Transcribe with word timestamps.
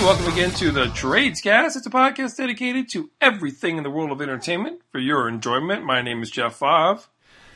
everybody. 0.00 0.18
Welcome 0.18 0.32
again 0.32 0.50
to 0.58 0.70
the 0.70 0.86
Trades 0.94 1.40
Cast. 1.40 1.76
It's 1.76 1.86
a 1.86 1.90
podcast 1.90 2.36
dedicated 2.36 2.88
to 2.90 3.10
everything 3.20 3.76
in 3.76 3.82
the 3.82 3.90
world 3.90 4.10
of 4.10 4.22
entertainment 4.22 4.80
for 4.90 4.98
your 4.98 5.28
enjoyment. 5.28 5.84
My 5.84 6.00
name 6.02 6.22
is 6.22 6.30
Jeff 6.30 6.58
Fav. 6.58 7.06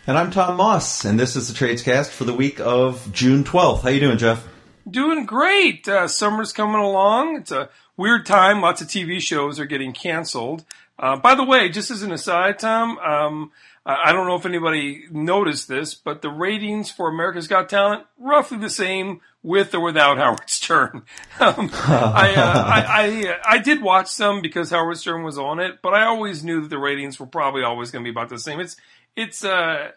And 0.07 0.19
I'm 0.19 0.31
Tom 0.31 0.57
Moss, 0.57 1.05
and 1.05 1.19
this 1.19 1.37
is 1.37 1.49
the 1.49 1.55
Trades 1.55 1.83
Cast 1.83 2.11
for 2.11 2.25
the 2.25 2.35
week 2.35 2.61
of 2.61 3.11
June 3.13 3.45
12th. 3.45 3.83
How 3.83 3.89
are 3.89 3.93
you 3.93 4.01
doing, 4.01 4.19
Jeff? 4.19 4.46
Doing 4.89 5.25
great. 5.25 5.89
Uh, 5.89 6.09
summer's 6.09 6.53
coming 6.53 6.81
along. 6.81 7.37
It's 7.37 7.51
a 7.51 7.71
weird 7.96 8.27
time. 8.27 8.61
Lots 8.61 8.83
of 8.83 8.89
TV 8.89 9.21
shows 9.21 9.59
are 9.59 9.67
getting 9.67 9.93
canceled. 9.93 10.65
Uh, 10.99 11.17
by 11.17 11.35
the 11.35 11.45
way, 11.45 11.69
just 11.71 11.91
as 11.91 12.03
an 12.03 12.13
aside, 12.13 12.59
Tom, 12.59 12.99
um, 12.99 13.53
I 13.87 14.12
don't 14.12 14.27
know 14.27 14.37
if 14.37 14.46
anybody 14.46 15.04
noticed 15.11 15.68
this, 15.68 15.95
but 15.95 16.22
the 16.22 16.31
ratings 16.31 16.90
for 16.90 17.09
America's 17.09 17.46
Got 17.46 17.68
Talent 17.68 18.07
roughly 18.18 18.57
the 18.57 18.71
same 18.71 19.21
with 19.43 19.75
or 19.75 19.81
without 19.81 20.17
Howard 20.18 20.49
Stern. 20.49 21.03
Um, 21.39 21.71
I, 21.75 22.35
uh, 22.35 22.64
I, 22.67 22.85
I, 22.89 23.57
I 23.57 23.59
did 23.59 23.82
watch 23.82 24.09
some 24.09 24.40
because 24.40 24.71
Howard 24.71 24.96
Stern 24.96 25.23
was 25.23 25.39
on 25.39 25.61
it, 25.61 25.81
but 25.82 25.93
I 25.93 26.07
always 26.07 26.43
knew 26.43 26.62
that 26.62 26.71
the 26.71 26.79
ratings 26.79 27.21
were 27.21 27.26
probably 27.26 27.62
always 27.62 27.90
going 27.90 28.03
to 28.03 28.11
be 28.11 28.12
about 28.12 28.31
the 28.31 28.39
same. 28.39 28.59
It's 28.59 28.76
it's 29.17 29.45
uh 29.45 29.90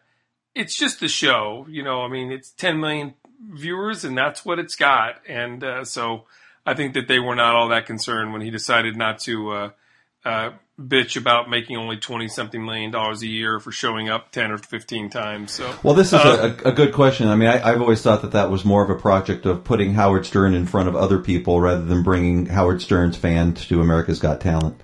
it's 0.54 0.76
just 0.76 1.00
the 1.00 1.08
show, 1.08 1.66
you 1.70 1.84
know. 1.84 2.02
I 2.02 2.10
mean, 2.10 2.32
it's 2.32 2.52
10 2.52 2.80
million 2.80 3.14
viewers, 3.52 4.04
and 4.04 4.18
that's 4.18 4.44
what 4.44 4.60
it's 4.60 4.76
got, 4.76 5.22
and 5.28 5.64
uh, 5.64 5.86
so 5.86 6.26
I 6.66 6.74
think 6.74 6.94
that 6.96 7.08
they 7.08 7.20
were 7.20 7.36
not 7.36 7.56
all 7.56 7.70
that 7.70 7.86
concerned 7.86 8.34
when 8.34 8.42
he 8.42 8.50
decided 8.50 8.98
not 8.98 9.20
to. 9.20 9.52
Uh, 9.52 9.70
uh, 10.28 10.52
bitch 10.80 11.18
about 11.18 11.50
making 11.50 11.76
only 11.76 11.98
20 11.98 12.28
something 12.28 12.64
million 12.64 12.92
dollars 12.92 13.24
a 13.24 13.28
year 13.28 13.60
for 13.60 13.72
showing 13.72 14.10
up 14.10 14.32
10 14.32 14.52
or 14.52 14.58
15 14.58 15.10
times. 15.10 15.52
So, 15.52 15.74
well, 15.82 15.96
this 15.96 16.08
is 16.08 16.14
uh, 16.14 16.56
a, 16.64 16.70
a, 16.70 16.72
good 16.72 16.94
question. 16.94 17.28
I 17.28 17.36
mean, 17.36 17.50
I, 17.50 17.72
have 17.72 17.82
always 17.82 18.02
thought 18.02 18.22
that 18.22 18.34
that 18.34 18.52
was 18.52 18.64
more 18.64 18.84
of 18.84 18.90
a 18.90 18.96
project 18.96 19.46
of 19.46 19.64
putting 19.64 19.96
Howard 19.96 20.26
Stern 20.26 20.54
in 20.54 20.68
front 20.68 20.88
of 20.88 20.96
other 20.96 21.18
people 21.18 21.60
rather 21.60 21.84
than 21.84 22.04
bringing 22.04 22.46
Howard 22.46 22.82
Stern's 22.82 23.18
fans 23.18 23.66
to 23.68 23.82
America's 23.82 24.20
Got 24.20 24.40
Talent. 24.40 24.80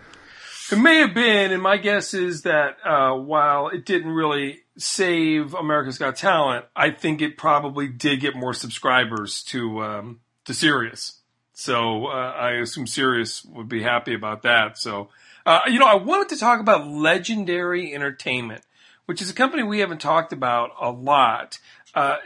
It 0.72 0.78
may 0.78 0.98
have 1.00 1.14
been, 1.14 1.52
and 1.52 1.62
my 1.62 1.78
guess 1.78 2.16
is 2.16 2.44
that 2.44 2.78
uh, 2.84 3.14
while 3.14 3.68
it 3.68 3.86
didn't 3.86 4.12
really 4.12 4.62
save 4.78 5.54
America's 5.54 6.00
Got 6.00 6.16
Talent, 6.16 6.66
I 6.76 6.90
think 6.90 7.22
it 7.22 7.38
probably 7.38 7.88
did 7.88 8.22
get 8.22 8.36
more 8.36 8.56
subscribers 8.56 9.44
to 9.44 9.84
um, 9.84 10.20
to 10.46 10.56
Sirius. 10.56 11.20
So 11.54 12.08
uh, 12.08 12.34
I 12.36 12.54
assume 12.54 12.88
Sirius 12.88 13.46
would 13.46 13.70
be 13.70 13.84
happy 13.84 14.16
about 14.16 14.42
that. 14.42 14.80
So 14.80 15.10
uh, 15.46 15.62
you 15.68 15.80
know, 15.80 15.88
I 15.88 15.96
wanted 15.96 16.30
to 16.30 16.38
talk 16.38 16.60
about 16.60 16.88
Legendary 16.88 17.94
Entertainment, 17.94 18.64
which 19.06 19.22
is 19.22 19.30
a 19.30 19.34
company 19.34 19.64
we 19.64 19.80
haven't 19.80 20.02
talked 20.02 20.32
about 20.34 20.72
a 20.80 20.90
lot. 20.90 21.60
Uh, 21.94 22.18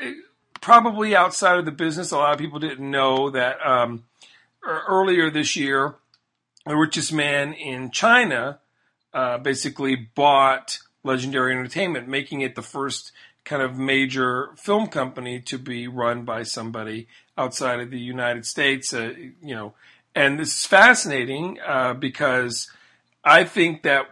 probably 0.62 1.16
outside 1.16 1.58
of 1.58 1.66
the 1.66 1.72
business, 1.72 2.12
a 2.12 2.18
lot 2.18 2.34
of 2.34 2.40
people 2.40 2.60
didn't 2.60 2.90
know 2.90 3.30
that 3.32 3.58
um, 3.66 4.04
earlier 4.64 5.30
this 5.30 5.56
year, 5.56 5.96
the 6.66 6.76
richest 6.76 7.12
man 7.12 7.54
in 7.54 7.92
China 7.92 8.60
uh, 9.14 9.38
basically 9.38 9.96
bought 9.96 10.80
Legendary 11.04 11.54
Entertainment, 11.54 12.08
making 12.08 12.42
it 12.42 12.56
the 12.56 12.62
first 12.62 13.12
kind 13.46 13.62
of 13.62 13.78
major 13.78 14.50
film 14.58 14.88
company 14.88 15.40
to 15.40 15.58
be 15.58 15.88
run 15.88 16.24
by 16.24 16.44
somebody 16.44 17.08
outside 17.38 17.80
of 17.80 17.90
the 17.90 18.00
United 18.00 18.46
States. 18.46 18.94
Uh, 18.94 19.14
you 19.42 19.56
know, 19.56 19.74
and 20.14 20.38
this 20.38 20.50
is 20.50 20.66
fascinating 20.66 21.58
uh, 21.66 21.94
because 21.94 22.70
I 23.28 23.44
think 23.44 23.84
that 23.84 24.06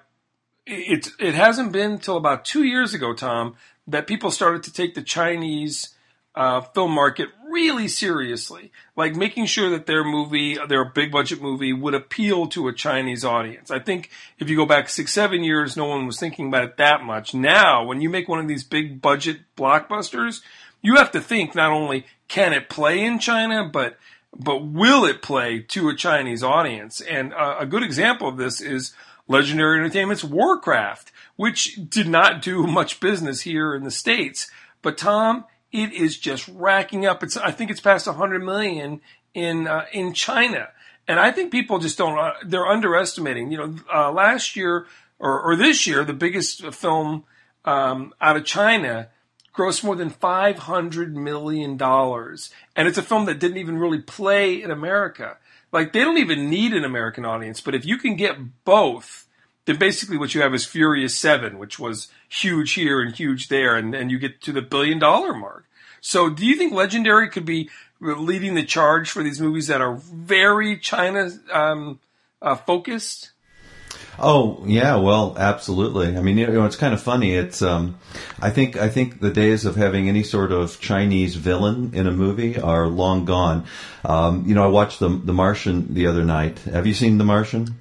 it 0.65 1.09
it 1.19 1.33
hasn't 1.33 1.71
been 1.71 1.91
until 1.91 2.17
about 2.17 2.43
two 2.43 2.63
years 2.63 2.93
ago, 2.93 3.13
Tom, 3.13 3.55
that 3.87 4.07
people 4.07 4.29
started 4.29 4.63
to 4.63 4.73
take 4.73 4.93
the 4.93 5.01
Chinese 5.01 5.95
uh, 6.35 6.61
film 6.61 6.91
market 6.91 7.29
really 7.49 7.87
seriously, 7.87 8.71
like 8.97 9.15
making 9.15 9.45
sure 9.45 9.69
that 9.69 9.85
their 9.85 10.03
movie, 10.03 10.57
their 10.67 10.83
big 10.83 11.11
budget 11.11 11.41
movie, 11.41 11.71
would 11.71 11.93
appeal 11.93 12.47
to 12.47 12.67
a 12.67 12.73
Chinese 12.73 13.23
audience. 13.23 13.71
I 13.71 13.79
think 13.79 14.09
if 14.37 14.49
you 14.49 14.57
go 14.57 14.65
back 14.65 14.89
six, 14.89 15.13
seven 15.13 15.43
years, 15.43 15.77
no 15.77 15.85
one 15.85 16.05
was 16.05 16.19
thinking 16.19 16.49
about 16.49 16.65
it 16.65 16.77
that 16.77 17.03
much. 17.03 17.33
Now, 17.33 17.85
when 17.85 18.01
you 18.01 18.09
make 18.09 18.27
one 18.27 18.39
of 18.39 18.49
these 18.49 18.65
big 18.65 19.01
budget 19.01 19.37
blockbusters, 19.55 20.41
you 20.81 20.95
have 20.95 21.11
to 21.11 21.21
think 21.21 21.55
not 21.55 21.71
only 21.71 22.05
can 22.27 22.51
it 22.51 22.67
play 22.67 23.03
in 23.05 23.19
China, 23.19 23.69
but 23.71 23.97
but 24.37 24.65
will 24.65 25.05
it 25.05 25.21
play 25.21 25.59
to 25.59 25.87
a 25.87 25.95
Chinese 25.95 26.43
audience? 26.43 26.99
And 26.99 27.33
uh, 27.33 27.55
a 27.59 27.65
good 27.65 27.83
example 27.83 28.27
of 28.27 28.35
this 28.35 28.59
is 28.59 28.93
Legendary 29.27 29.79
Entertainment's 29.79 30.23
Warcraft, 30.23 31.11
which 31.35 31.79
did 31.89 32.07
not 32.07 32.41
do 32.41 32.67
much 32.67 32.99
business 32.99 33.41
here 33.41 33.75
in 33.75 33.83
the 33.83 33.91
States. 33.91 34.49
But 34.81 34.97
Tom, 34.97 35.45
it 35.71 35.91
is 35.93 36.17
just 36.17 36.47
racking 36.47 37.05
up. 37.05 37.23
It's, 37.23 37.37
I 37.37 37.51
think 37.51 37.71
it's 37.71 37.81
past 37.81 38.07
100 38.07 38.43
million 38.43 39.01
in, 39.33 39.67
uh, 39.67 39.85
in 39.91 40.13
China. 40.13 40.69
And 41.07 41.19
I 41.19 41.31
think 41.31 41.51
people 41.51 41.79
just 41.79 41.97
don't, 41.97 42.17
uh, 42.17 42.33
they're 42.45 42.67
underestimating. 42.67 43.51
You 43.51 43.57
know, 43.57 43.75
uh, 43.93 44.11
last 44.11 44.55
year 44.55 44.87
or, 45.19 45.41
or 45.41 45.55
this 45.55 45.85
year, 45.85 46.03
the 46.03 46.13
biggest 46.13 46.73
film 46.73 47.25
um, 47.63 48.13
out 48.21 48.37
of 48.37 48.45
China 48.45 49.09
grossed 49.55 49.83
more 49.83 49.95
than 49.95 50.11
$500 50.11 51.13
million. 51.13 51.81
And 51.81 52.87
it's 52.87 52.97
a 52.97 53.03
film 53.03 53.25
that 53.25 53.39
didn't 53.39 53.57
even 53.57 53.77
really 53.77 54.01
play 54.01 54.61
in 54.61 54.71
America. 54.71 55.37
Like, 55.75 55.91
they 55.91 56.05
don't 56.05 56.17
even 56.19 56.49
need 56.49 56.71
an 56.71 56.85
American 56.85 57.25
audience, 57.25 57.59
but 57.59 57.75
if 57.75 57.85
you 57.85 57.97
can 57.97 58.15
get 58.15 58.63
both, 58.63 59.27
then 59.65 59.75
basically 59.75 60.15
what 60.17 60.33
you 60.33 60.41
have 60.41 60.53
is 60.53 60.65
Furious 60.65 61.19
7, 61.19 61.57
which 61.59 61.77
was 61.77 62.07
huge 62.29 62.71
here 62.75 63.01
and 63.01 63.13
huge 63.13 63.49
there, 63.49 63.75
and, 63.75 63.93
and 63.93 64.09
you 64.09 64.17
get 64.17 64.41
to 64.43 64.53
the 64.53 64.61
billion 64.61 64.99
dollar 64.99 65.33
mark. 65.33 65.65
So 65.99 66.29
do 66.29 66.45
you 66.45 66.55
think 66.55 66.71
Legendary 66.71 67.27
could 67.27 67.43
be 67.43 67.69
leading 67.99 68.53
the 68.53 68.63
charge 68.63 69.11
for 69.11 69.21
these 69.21 69.41
movies 69.41 69.67
that 69.67 69.81
are 69.81 69.95
very 69.95 70.77
China 70.77 71.29
um, 71.51 71.99
uh, 72.41 72.55
focused? 72.55 73.31
Oh 74.17 74.63
yeah, 74.65 74.95
well, 74.95 75.35
absolutely. 75.37 76.17
I 76.17 76.21
mean, 76.21 76.37
you 76.37 76.47
know, 76.47 76.65
it's 76.65 76.75
kind 76.75 76.93
of 76.93 77.01
funny. 77.01 77.35
It's, 77.35 77.61
um, 77.61 77.99
I 78.39 78.49
think, 78.49 78.77
I 78.77 78.89
think 78.89 79.19
the 79.19 79.29
days 79.29 79.65
of 79.65 79.75
having 79.75 80.07
any 80.07 80.23
sort 80.23 80.51
of 80.51 80.79
Chinese 80.79 81.35
villain 81.35 81.91
in 81.93 82.07
a 82.07 82.11
movie 82.11 82.59
are 82.59 82.87
long 82.87 83.25
gone. 83.25 83.65
Um, 84.03 84.45
you 84.47 84.55
know, 84.55 84.63
I 84.63 84.67
watched 84.67 84.99
the 84.99 85.09
The 85.09 85.33
Martian 85.33 85.93
the 85.93 86.07
other 86.07 86.23
night. 86.23 86.59
Have 86.59 86.87
you 86.87 86.93
seen 86.93 87.17
The 87.17 87.25
Martian? 87.25 87.79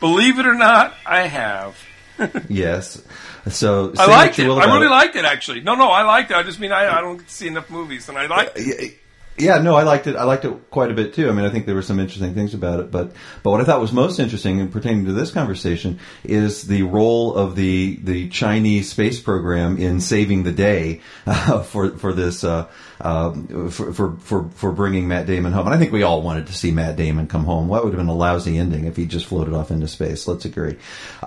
Believe 0.00 0.38
it 0.38 0.46
or 0.46 0.54
not, 0.54 0.94
I 1.06 1.22
have. 1.22 1.78
yes. 2.48 3.02
So 3.48 3.92
I 3.96 4.06
liked 4.06 4.38
it. 4.38 4.50
I 4.50 4.64
really 4.64 4.86
it. 4.86 4.90
liked 4.90 5.16
it. 5.16 5.24
Actually, 5.24 5.60
no, 5.60 5.74
no, 5.74 5.88
I 5.88 6.02
liked 6.02 6.30
it. 6.30 6.36
I 6.36 6.42
just 6.42 6.58
mean 6.58 6.72
I, 6.72 6.98
I 6.98 7.00
don't 7.00 7.28
see 7.30 7.46
enough 7.46 7.70
movies, 7.70 8.08
and 8.08 8.18
I 8.18 8.26
liked 8.26 8.52
it. 8.56 8.98
Yeah, 9.38 9.58
no, 9.58 9.74
I 9.74 9.82
liked 9.82 10.06
it. 10.06 10.16
I 10.16 10.24
liked 10.24 10.46
it 10.46 10.70
quite 10.70 10.90
a 10.90 10.94
bit 10.94 11.12
too. 11.12 11.28
I 11.28 11.32
mean, 11.32 11.44
I 11.44 11.50
think 11.50 11.66
there 11.66 11.74
were 11.74 11.82
some 11.82 12.00
interesting 12.00 12.32
things 12.32 12.54
about 12.54 12.80
it, 12.80 12.90
but 12.90 13.12
but 13.42 13.50
what 13.50 13.60
I 13.60 13.64
thought 13.64 13.82
was 13.82 13.92
most 13.92 14.18
interesting 14.18 14.60
and 14.60 14.72
pertaining 14.72 15.04
to 15.06 15.12
this 15.12 15.30
conversation 15.30 15.98
is 16.24 16.62
the 16.62 16.84
role 16.84 17.34
of 17.34 17.54
the 17.54 17.96
the 17.96 18.28
Chinese 18.30 18.90
space 18.90 19.20
program 19.20 19.76
in 19.76 20.00
saving 20.00 20.44
the 20.44 20.52
day 20.52 21.02
uh, 21.26 21.62
for 21.62 21.90
for 21.98 22.14
this 22.14 22.44
uh, 22.44 22.68
um, 23.00 23.68
for, 23.70 23.92
for 23.92 24.16
for 24.16 24.48
for 24.50 24.72
bringing 24.72 25.06
Matt 25.06 25.26
Damon 25.26 25.52
home. 25.52 25.66
And 25.66 25.74
I 25.74 25.78
think 25.78 25.92
we 25.92 26.02
all 26.02 26.22
wanted 26.22 26.46
to 26.46 26.54
see 26.54 26.70
Matt 26.70 26.96
Damon 26.96 27.26
come 27.26 27.44
home. 27.44 27.68
What 27.68 27.84
would 27.84 27.92
have 27.92 28.00
been 28.00 28.08
a 28.08 28.14
lousy 28.14 28.56
ending 28.56 28.86
if 28.86 28.96
he 28.96 29.04
just 29.04 29.26
floated 29.26 29.52
off 29.52 29.70
into 29.70 29.86
space? 29.86 30.26
Let's 30.26 30.46
agree. 30.46 30.76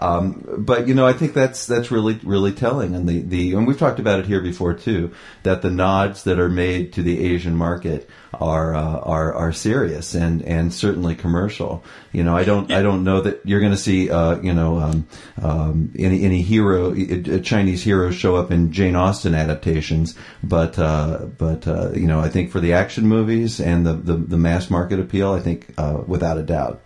Um, 0.02 0.46
but 0.58 0.88
you 0.88 0.96
know, 0.96 1.06
I 1.06 1.14
think 1.14 1.36
that's 1.36 1.68
that's 1.68 1.92
really 1.92 2.20
really 2.24 2.54
telling. 2.54 2.96
And 2.96 3.08
the 3.08 3.22
the 3.22 3.54
and 3.54 3.68
we've 3.68 3.78
talked 3.78 4.00
about 4.00 4.20
it 4.20 4.26
here 4.26 4.42
before 4.42 4.74
too. 4.74 5.14
That 5.44 5.62
the 5.62 5.70
nods 5.70 6.24
that 6.24 6.40
are 6.40 6.50
made 6.50 6.94
to 6.94 7.04
the 7.04 7.24
Asian 7.24 7.56
market 7.56 7.99
are 8.34 8.76
uh, 8.76 9.00
are 9.00 9.34
are 9.34 9.52
serious 9.52 10.14
and 10.14 10.42
and 10.44 10.74
certainly 10.74 11.16
commercial. 11.16 11.84
You 12.12 12.24
know, 12.24 12.36
I 12.36 12.44
don't 12.44 12.72
I 12.72 12.82
don't 12.82 13.04
know 13.04 13.22
that 13.22 13.42
you're 13.46 13.60
going 13.60 13.72
to 13.72 13.78
see 13.78 14.10
uh, 14.10 14.40
you 14.42 14.54
know 14.54 14.80
um, 14.80 15.08
um, 15.42 15.94
any 15.98 16.24
any 16.24 16.42
hero 16.42 16.94
a 16.94 17.40
Chinese 17.40 17.84
hero 17.84 18.12
show 18.12 18.36
up 18.36 18.52
in 18.52 18.72
Jane 18.72 18.96
Austen 18.96 19.36
adaptations, 19.36 20.16
but 20.44 20.78
uh, 20.78 21.28
but 21.38 21.68
uh, 21.68 21.92
you 21.92 22.08
know 22.08 22.20
I 22.20 22.30
think 22.30 22.52
for 22.52 22.60
the 22.60 22.74
action 22.74 23.08
movies 23.08 23.60
and 23.60 23.86
the 23.86 23.94
the, 23.94 24.16
the 24.16 24.38
mass 24.38 24.70
market 24.70 25.00
appeal, 25.00 25.32
I 25.34 25.40
think 25.40 25.74
uh, 25.78 26.02
without 26.06 26.38
a 26.38 26.44
doubt. 26.44 26.82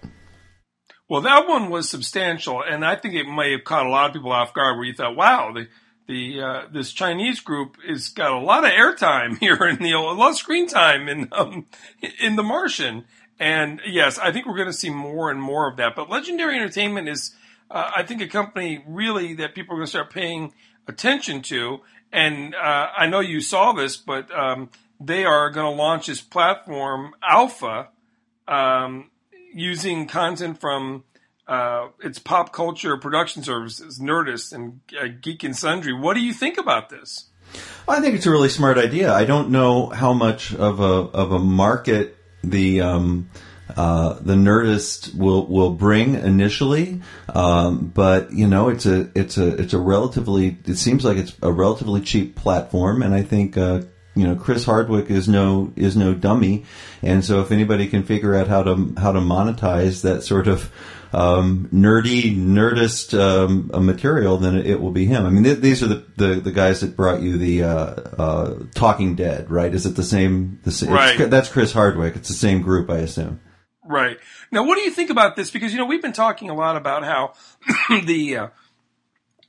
Well, 1.09 1.21
that 1.21 1.47
one 1.47 1.69
was 1.69 1.89
substantial, 1.89 2.63
and 2.67 2.83
I 2.83 2.95
think 2.95 3.13
it 3.13 3.27
may 3.27 3.51
have 3.51 3.65
caught 3.65 3.85
a 3.85 3.89
lot 3.89 4.07
of 4.07 4.13
people 4.13 4.31
off 4.31 4.53
guard. 4.53 4.77
Where 4.77 4.85
you 4.85 4.93
thought, 4.93 5.15
"Wow, 5.15 5.53
the 6.07 6.41
uh, 6.41 6.61
this 6.71 6.91
Chinese 6.91 7.39
group 7.39 7.77
has 7.87 8.09
got 8.09 8.31
a 8.31 8.39
lot 8.39 8.65
of 8.65 8.71
airtime 8.71 9.37
here 9.39 9.63
in 9.65 9.77
the 9.77 9.91
a 9.91 9.99
lot 9.99 10.31
of 10.31 10.37
screen 10.37 10.67
time 10.67 11.07
in 11.07 11.29
um, 11.31 11.65
in 12.19 12.35
The 12.35 12.43
Martian. 12.43 13.05
And 13.39 13.81
yes, 13.85 14.19
I 14.19 14.31
think 14.31 14.45
we're 14.45 14.55
going 14.55 14.67
to 14.67 14.73
see 14.73 14.89
more 14.89 15.31
and 15.31 15.41
more 15.41 15.69
of 15.69 15.77
that. 15.77 15.95
But 15.95 16.09
Legendary 16.09 16.55
Entertainment 16.55 17.09
is, 17.09 17.35
uh, 17.69 17.91
I 17.95 18.03
think, 18.03 18.21
a 18.21 18.27
company 18.27 18.83
really 18.87 19.33
that 19.35 19.55
people 19.55 19.73
are 19.73 19.77
going 19.79 19.87
to 19.87 19.89
start 19.89 20.11
paying 20.11 20.53
attention 20.87 21.41
to. 21.43 21.81
And 22.11 22.53
uh, 22.53 22.89
I 22.95 23.07
know 23.07 23.21
you 23.21 23.41
saw 23.41 23.73
this, 23.73 23.97
but 23.97 24.31
um, 24.31 24.69
they 24.99 25.25
are 25.25 25.49
going 25.49 25.65
to 25.65 25.81
launch 25.81 26.07
this 26.07 26.21
platform 26.21 27.15
Alpha 27.27 27.89
um, 28.47 29.09
using 29.53 30.07
content 30.07 30.61
from 30.61 31.03
uh, 31.47 31.89
it's 32.01 32.19
pop 32.19 32.53
culture 32.53 32.97
production 32.97 33.43
services, 33.43 33.99
Nerdist 33.99 34.53
and 34.53 34.79
uh, 34.99 35.07
Geek 35.21 35.43
and 35.43 35.55
Sundry. 35.55 35.93
What 35.93 36.13
do 36.13 36.21
you 36.21 36.33
think 36.33 36.57
about 36.57 36.89
this? 36.89 37.25
I 37.87 37.99
think 37.99 38.15
it's 38.15 38.25
a 38.25 38.31
really 38.31 38.49
smart 38.49 38.77
idea. 38.77 39.13
I 39.13 39.25
don't 39.25 39.49
know 39.49 39.87
how 39.89 40.13
much 40.13 40.53
of 40.53 40.79
a 40.79 40.83
of 40.83 41.31
a 41.31 41.39
market 41.39 42.17
the 42.43 42.81
um, 42.81 43.29
uh, 43.75 44.13
the 44.21 44.35
Nerdist 44.35 45.15
will 45.15 45.45
will 45.47 45.71
bring 45.71 46.15
initially, 46.15 47.01
um, 47.29 47.91
but 47.93 48.31
you 48.31 48.47
know 48.47 48.69
it's 48.69 48.85
a 48.85 49.09
it's 49.15 49.37
a 49.37 49.55
it's 49.61 49.73
a 49.73 49.79
relatively 49.79 50.57
it 50.65 50.77
seems 50.77 51.03
like 51.03 51.17
it's 51.17 51.35
a 51.41 51.51
relatively 51.51 52.01
cheap 52.01 52.35
platform, 52.35 53.01
and 53.01 53.13
I 53.13 53.21
think 53.23 53.57
uh, 53.57 53.81
you 54.15 54.27
know 54.27 54.35
Chris 54.35 54.65
Hardwick 54.65 55.09
is 55.09 55.27
no 55.27 55.71
is 55.75 55.95
no 55.97 56.13
dummy, 56.13 56.65
and 57.01 57.23
so 57.23 57.41
if 57.41 57.51
anybody 57.51 57.87
can 57.87 58.03
figure 58.03 58.35
out 58.35 58.47
how 58.47 58.63
to 58.63 58.93
how 58.97 59.11
to 59.11 59.19
monetize 59.19 60.03
that 60.03 60.23
sort 60.23 60.47
of 60.47 60.71
um, 61.13 61.69
nerdy 61.71 62.35
nerdist 62.35 63.17
um, 63.17 63.69
material, 63.85 64.37
then 64.37 64.55
it, 64.55 64.81
will 64.81 64.91
be 64.91 65.05
him. 65.05 65.25
I 65.25 65.29
mean, 65.29 65.43
th- 65.43 65.59
these 65.59 65.83
are 65.83 65.87
the, 65.87 66.05
the, 66.17 66.27
the 66.35 66.51
guys 66.51 66.81
that 66.81 66.95
brought 66.95 67.21
you 67.21 67.37
the 67.37 67.63
uh, 67.63 67.69
uh, 68.17 68.59
Talking 68.73 69.15
Dead, 69.15 69.49
right? 69.51 69.73
Is 69.73 69.85
it 69.85 69.95
the 69.95 70.03
same? 70.03 70.59
The 70.63 70.71
same 70.71 70.91
right. 70.91 71.29
That's 71.29 71.49
Chris 71.49 71.71
Hardwick. 71.71 72.15
It's 72.15 72.29
the 72.29 72.33
same 72.33 72.63
group, 72.63 72.89
I 72.89 72.97
assume. 72.97 73.39
Right. 73.85 74.17
Now, 74.51 74.65
what 74.65 74.75
do 74.75 74.81
you 74.81 74.91
think 74.91 75.09
about 75.09 75.35
this? 75.35 75.51
Because, 75.51 75.71
you 75.71 75.77
know, 75.77 75.85
we've 75.85 76.01
been 76.01 76.13
talking 76.13 76.49
a 76.49 76.55
lot 76.55 76.77
about 76.77 77.03
how 77.03 77.33
the 78.05 78.37
uh, 78.37 78.47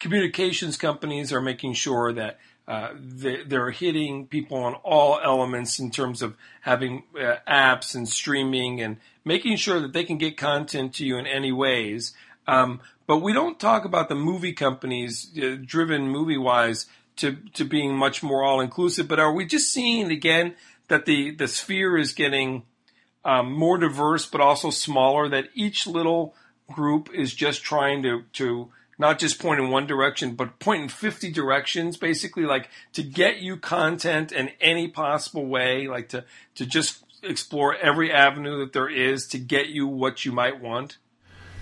communications 0.01 0.77
companies 0.77 1.33
are 1.33 1.41
making 1.41 1.75
sure 1.75 2.13
that 2.13 2.39
uh, 2.67 2.91
they, 2.99 3.57
are 3.57 3.71
hitting 3.71 4.27
people 4.27 4.59
on 4.59 4.75
all 4.75 5.21
elements 5.23 5.79
in 5.79 5.91
terms 5.91 6.23
of 6.23 6.37
having 6.63 7.05
uh, 7.19 7.37
apps 7.47 7.95
and 7.95 8.09
streaming 8.09 8.81
and 8.81 8.97
making 9.25 9.57
sure 9.57 9.81
that 9.81 9.93
they 9.93 10.05
can 10.05 10.17
get 10.17 10.37
content 10.37 10.95
to 10.95 11.05
you 11.05 11.19
in 11.19 11.27
any 11.27 11.53
ways. 11.53 12.15
Um, 12.47 12.81
but 13.07 13.19
we 13.19 13.33
don't 13.33 13.61
talk 13.61 13.85
about 13.85 14.09
the 14.09 14.15
movie 14.15 14.53
companies 14.53 15.31
uh, 15.39 15.57
driven 15.63 16.09
movie 16.09 16.39
wise 16.39 16.87
to, 17.17 17.37
to 17.53 17.65
being 17.65 17.97
much 17.97 18.23
more 18.23 18.43
all 18.43 18.61
inclusive. 18.61 19.09
But 19.09 19.21
are 19.21 19.33
we 19.33 19.45
just 19.45 19.71
seeing 19.71 20.11
again 20.11 20.55
that 20.89 21.05
the, 21.05 21.31
the 21.31 21.49
sphere 21.49 21.97
is 21.97 22.13
getting 22.13 22.65
um, 23.25 23.53
more 23.53 23.79
diverse, 23.79 24.27
but 24.27 24.41
also 24.41 24.71
smaller. 24.71 25.29
That 25.29 25.49
each 25.55 25.87
little 25.87 26.35
group 26.71 27.11
is 27.13 27.35
just 27.35 27.63
trying 27.63 28.03
to 28.03 28.25
to 28.35 28.71
not 28.99 29.19
just 29.19 29.41
point 29.41 29.61
in 29.61 29.71
one 29.71 29.87
direction, 29.87 30.35
but 30.35 30.59
point 30.59 30.83
in 30.83 30.89
50 30.89 31.31
directions, 31.31 31.97
basically, 31.97 32.45
like 32.45 32.69
to 32.93 33.03
get 33.03 33.39
you 33.39 33.57
content 33.57 34.33
in 34.33 34.51
any 34.61 34.89
possible 34.89 35.47
way, 35.47 35.89
like 35.89 36.09
to, 36.11 36.25
to 36.55 36.67
just 36.67 37.05
explore 37.23 37.75
every 37.77 38.13
avenue 38.13 38.59
that 38.59 38.73
there 38.73 38.89
is 38.89 39.27
to 39.29 39.39
get 39.39 39.69
you 39.69 39.87
what 39.87 40.25
you 40.25 40.33
might 40.33 40.61
want. 40.61 40.99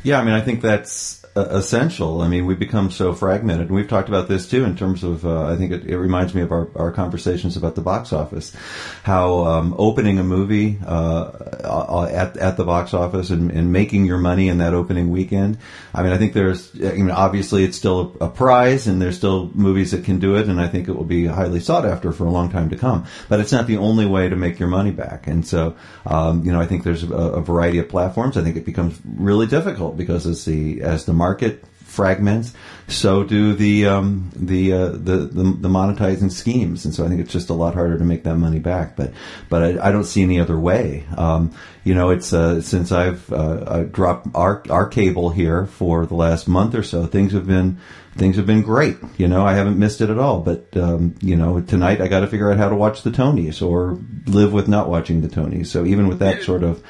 Yeah, 0.02 0.18
I 0.18 0.24
mean, 0.24 0.34
I 0.34 0.40
think 0.40 0.62
that's 0.62 1.22
uh, 1.34 1.46
essential. 1.50 2.20
I 2.20 2.28
mean, 2.28 2.44
we 2.44 2.54
become 2.54 2.90
so 2.90 3.14
fragmented, 3.14 3.68
and 3.68 3.74
we've 3.74 3.88
talked 3.88 4.10
about 4.10 4.28
this 4.28 4.50
too 4.50 4.64
in 4.64 4.76
terms 4.76 5.02
of. 5.02 5.24
Uh, 5.24 5.46
I 5.46 5.56
think 5.56 5.72
it, 5.72 5.86
it, 5.86 5.96
reminds 5.96 6.34
me 6.34 6.42
of 6.42 6.52
our, 6.52 6.68
our 6.74 6.92
conversations 6.92 7.56
about 7.56 7.74
the 7.74 7.80
box 7.80 8.12
office, 8.12 8.54
how 9.02 9.46
um, 9.46 9.74
opening 9.78 10.18
a 10.18 10.22
movie 10.22 10.78
uh, 10.84 12.06
at 12.12 12.36
at 12.36 12.58
the 12.58 12.64
box 12.64 12.92
office 12.92 13.30
and, 13.30 13.50
and, 13.50 13.72
making 13.72 14.04
your 14.04 14.18
money 14.18 14.48
in 14.48 14.58
that 14.58 14.74
opening 14.74 15.10
weekend. 15.10 15.56
I 15.94 16.02
mean, 16.02 16.12
I 16.12 16.18
think 16.18 16.34
there's. 16.34 16.74
I 16.74 16.92
mean, 16.94 17.10
obviously, 17.10 17.64
it's 17.64 17.78
still 17.78 18.14
a, 18.20 18.26
a 18.26 18.28
prize, 18.28 18.86
and 18.86 19.00
there's 19.00 19.16
still 19.16 19.50
movies 19.54 19.92
that 19.92 20.04
can 20.04 20.18
do 20.18 20.36
it, 20.36 20.48
and 20.48 20.60
I 20.60 20.68
think 20.68 20.86
it 20.86 20.92
will 20.92 21.04
be 21.04 21.24
highly 21.24 21.60
sought 21.60 21.86
after 21.86 22.12
for 22.12 22.26
a 22.26 22.30
long 22.30 22.50
time 22.50 22.68
to 22.70 22.76
come. 22.76 23.06
But 23.30 23.40
it's 23.40 23.52
not 23.52 23.66
the 23.66 23.78
only 23.78 24.04
way 24.04 24.28
to 24.28 24.36
make 24.36 24.58
your 24.58 24.68
money 24.68 24.90
back, 24.90 25.26
and 25.28 25.46
so 25.46 25.76
um, 26.04 26.44
you 26.44 26.52
know, 26.52 26.60
I 26.60 26.66
think 26.66 26.84
there's 26.84 27.04
a, 27.04 27.14
a 27.14 27.40
variety 27.40 27.78
of 27.78 27.88
platforms. 27.88 28.36
I 28.36 28.42
think 28.42 28.56
it 28.56 28.66
becomes 28.66 29.00
really 29.04 29.46
difficult 29.46 29.91
because 29.96 30.26
as 30.26 30.44
the 30.44 30.82
as 30.82 31.04
the 31.04 31.12
market 31.12 31.64
fragments, 31.92 32.54
so 32.88 33.22
do 33.24 33.54
the 33.54 33.86
um, 33.86 34.30
the, 34.34 34.72
uh, 34.72 34.88
the, 34.88 35.16
the 35.30 35.42
the 35.42 35.68
monetizing 35.68 36.30
schemes, 36.30 36.84
and 36.84 36.94
so 36.94 37.04
I 37.04 37.08
think 37.08 37.20
it's 37.20 37.32
just 37.32 37.50
a 37.50 37.54
lot 37.54 37.74
harder 37.74 37.98
to 37.98 38.04
make 38.04 38.24
that 38.24 38.36
money 38.36 38.58
back. 38.58 38.96
But 38.96 39.12
but 39.48 39.62
I, 39.62 39.88
I 39.88 39.92
don't 39.92 40.04
see 40.04 40.22
any 40.22 40.40
other 40.40 40.58
way. 40.58 41.04
Um, 41.16 41.52
you 41.84 41.94
know, 41.94 42.10
it's 42.10 42.32
uh, 42.32 42.60
since 42.60 42.92
I've 42.92 43.32
uh, 43.32 43.84
dropped 43.84 44.28
our 44.34 44.62
our 44.70 44.88
cable 44.88 45.30
here 45.30 45.66
for 45.66 46.06
the 46.06 46.14
last 46.14 46.48
month 46.48 46.74
or 46.74 46.82
so, 46.82 47.06
things 47.06 47.32
have 47.32 47.46
been 47.46 47.78
things 48.16 48.36
have 48.36 48.46
been 48.46 48.62
great. 48.62 48.96
You 49.16 49.28
know, 49.28 49.44
I 49.44 49.54
haven't 49.54 49.78
missed 49.78 50.00
it 50.00 50.10
at 50.10 50.18
all. 50.18 50.40
But 50.40 50.76
um, 50.76 51.14
you 51.20 51.36
know, 51.36 51.60
tonight 51.60 52.00
I 52.00 52.08
got 52.08 52.20
to 52.20 52.26
figure 52.26 52.50
out 52.50 52.58
how 52.58 52.68
to 52.68 52.74
watch 52.74 53.02
the 53.02 53.10
Tonys 53.10 53.66
or 53.66 53.98
live 54.26 54.52
with 54.52 54.68
not 54.68 54.88
watching 54.88 55.22
the 55.22 55.28
Tonys. 55.28 55.68
So 55.68 55.84
even 55.86 56.08
with 56.08 56.18
that 56.18 56.42
sort 56.42 56.62
of, 56.62 56.82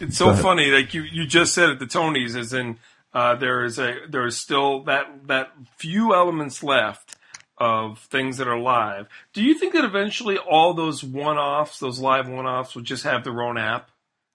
it's 0.00 0.18
so 0.18 0.34
funny. 0.34 0.70
Like 0.70 0.94
you 0.94 1.02
you 1.02 1.26
just 1.26 1.54
said 1.54 1.70
it, 1.70 1.78
the 1.78 1.86
Tonys, 1.86 2.36
as 2.36 2.52
in 2.52 2.78
uh, 3.16 3.34
there 3.34 3.64
is 3.64 3.78
a 3.78 4.00
there 4.10 4.26
is 4.26 4.36
still 4.36 4.82
that 4.82 5.26
that 5.26 5.50
few 5.78 6.14
elements 6.14 6.62
left 6.62 7.16
of 7.56 7.98
things 7.98 8.36
that 8.36 8.46
are 8.46 8.60
live. 8.60 9.08
Do 9.32 9.42
you 9.42 9.58
think 9.58 9.72
that 9.72 9.86
eventually 9.86 10.36
all 10.36 10.74
those 10.74 11.02
one 11.02 11.38
offs, 11.38 11.78
those 11.78 11.98
live 11.98 12.28
one 12.28 12.44
offs, 12.44 12.74
will 12.74 12.82
just 12.82 13.04
have 13.04 13.24
their 13.24 13.40
own 13.40 13.56
app? 13.56 13.90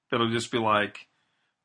That'll 0.10 0.32
just 0.32 0.52
be 0.52 0.58
like 0.58 1.06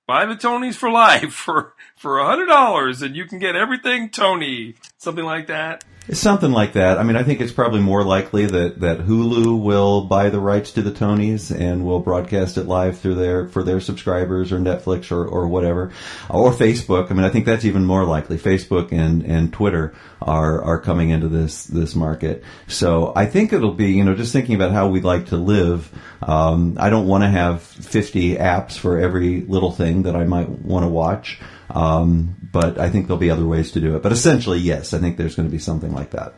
buy 0.06 0.26
the 0.26 0.34
Tonys 0.34 0.74
for 0.74 0.90
life 0.90 1.32
for 1.32 1.72
for 1.96 2.18
a 2.18 2.26
hundred 2.26 2.48
dollars 2.48 3.00
and 3.00 3.16
you 3.16 3.24
can 3.24 3.38
get 3.38 3.56
everything 3.56 4.10
Tony, 4.10 4.74
something 4.98 5.24
like 5.24 5.46
that. 5.46 5.86
Something 6.12 6.52
like 6.52 6.74
that. 6.74 6.98
I 6.98 7.02
mean, 7.02 7.16
I 7.16 7.24
think 7.24 7.40
it's 7.40 7.52
probably 7.52 7.80
more 7.80 8.04
likely 8.04 8.46
that, 8.46 8.80
that 8.80 9.00
Hulu 9.00 9.60
will 9.60 10.02
buy 10.02 10.30
the 10.30 10.38
rights 10.38 10.72
to 10.72 10.82
the 10.82 10.92
Tonys 10.92 11.50
and 11.50 11.84
will 11.84 11.98
broadcast 11.98 12.58
it 12.58 12.66
live 12.66 12.98
through 12.98 13.16
their 13.16 13.48
for 13.48 13.64
their 13.64 13.80
subscribers 13.80 14.52
or 14.52 14.58
Netflix 14.58 15.10
or, 15.10 15.26
or 15.26 15.48
whatever, 15.48 15.92
or 16.30 16.52
Facebook. 16.52 17.10
I 17.10 17.14
mean, 17.14 17.24
I 17.24 17.28
think 17.28 17.44
that's 17.44 17.64
even 17.64 17.84
more 17.84 18.04
likely. 18.04 18.38
Facebook 18.38 18.92
and, 18.92 19.24
and 19.24 19.52
Twitter 19.52 19.94
are 20.22 20.62
are 20.62 20.80
coming 20.80 21.10
into 21.10 21.28
this 21.28 21.64
this 21.64 21.96
market. 21.96 22.44
So 22.68 23.12
I 23.16 23.26
think 23.26 23.52
it'll 23.52 23.74
be 23.74 23.92
you 23.92 24.04
know 24.04 24.14
just 24.14 24.32
thinking 24.32 24.54
about 24.54 24.70
how 24.70 24.88
we'd 24.88 25.04
like 25.04 25.26
to 25.26 25.36
live. 25.36 25.90
Um, 26.22 26.76
I 26.78 26.88
don't 26.88 27.08
want 27.08 27.24
to 27.24 27.28
have 27.28 27.62
50 27.62 28.36
apps 28.36 28.78
for 28.78 28.98
every 28.98 29.40
little 29.40 29.72
thing 29.72 30.04
that 30.04 30.14
I 30.14 30.24
might 30.24 30.48
want 30.48 30.84
to 30.84 30.88
watch. 30.88 31.40
Um, 31.70 32.48
but 32.52 32.78
I 32.78 32.90
think 32.90 33.06
there'll 33.06 33.18
be 33.18 33.30
other 33.30 33.46
ways 33.46 33.72
to 33.72 33.80
do 33.80 33.96
it. 33.96 34.02
But 34.02 34.12
essentially, 34.12 34.58
yes, 34.58 34.94
I 34.94 34.98
think 34.98 35.16
there's 35.16 35.34
going 35.34 35.48
to 35.48 35.52
be 35.52 35.58
something 35.58 35.92
like 35.92 36.10
that. 36.10 36.34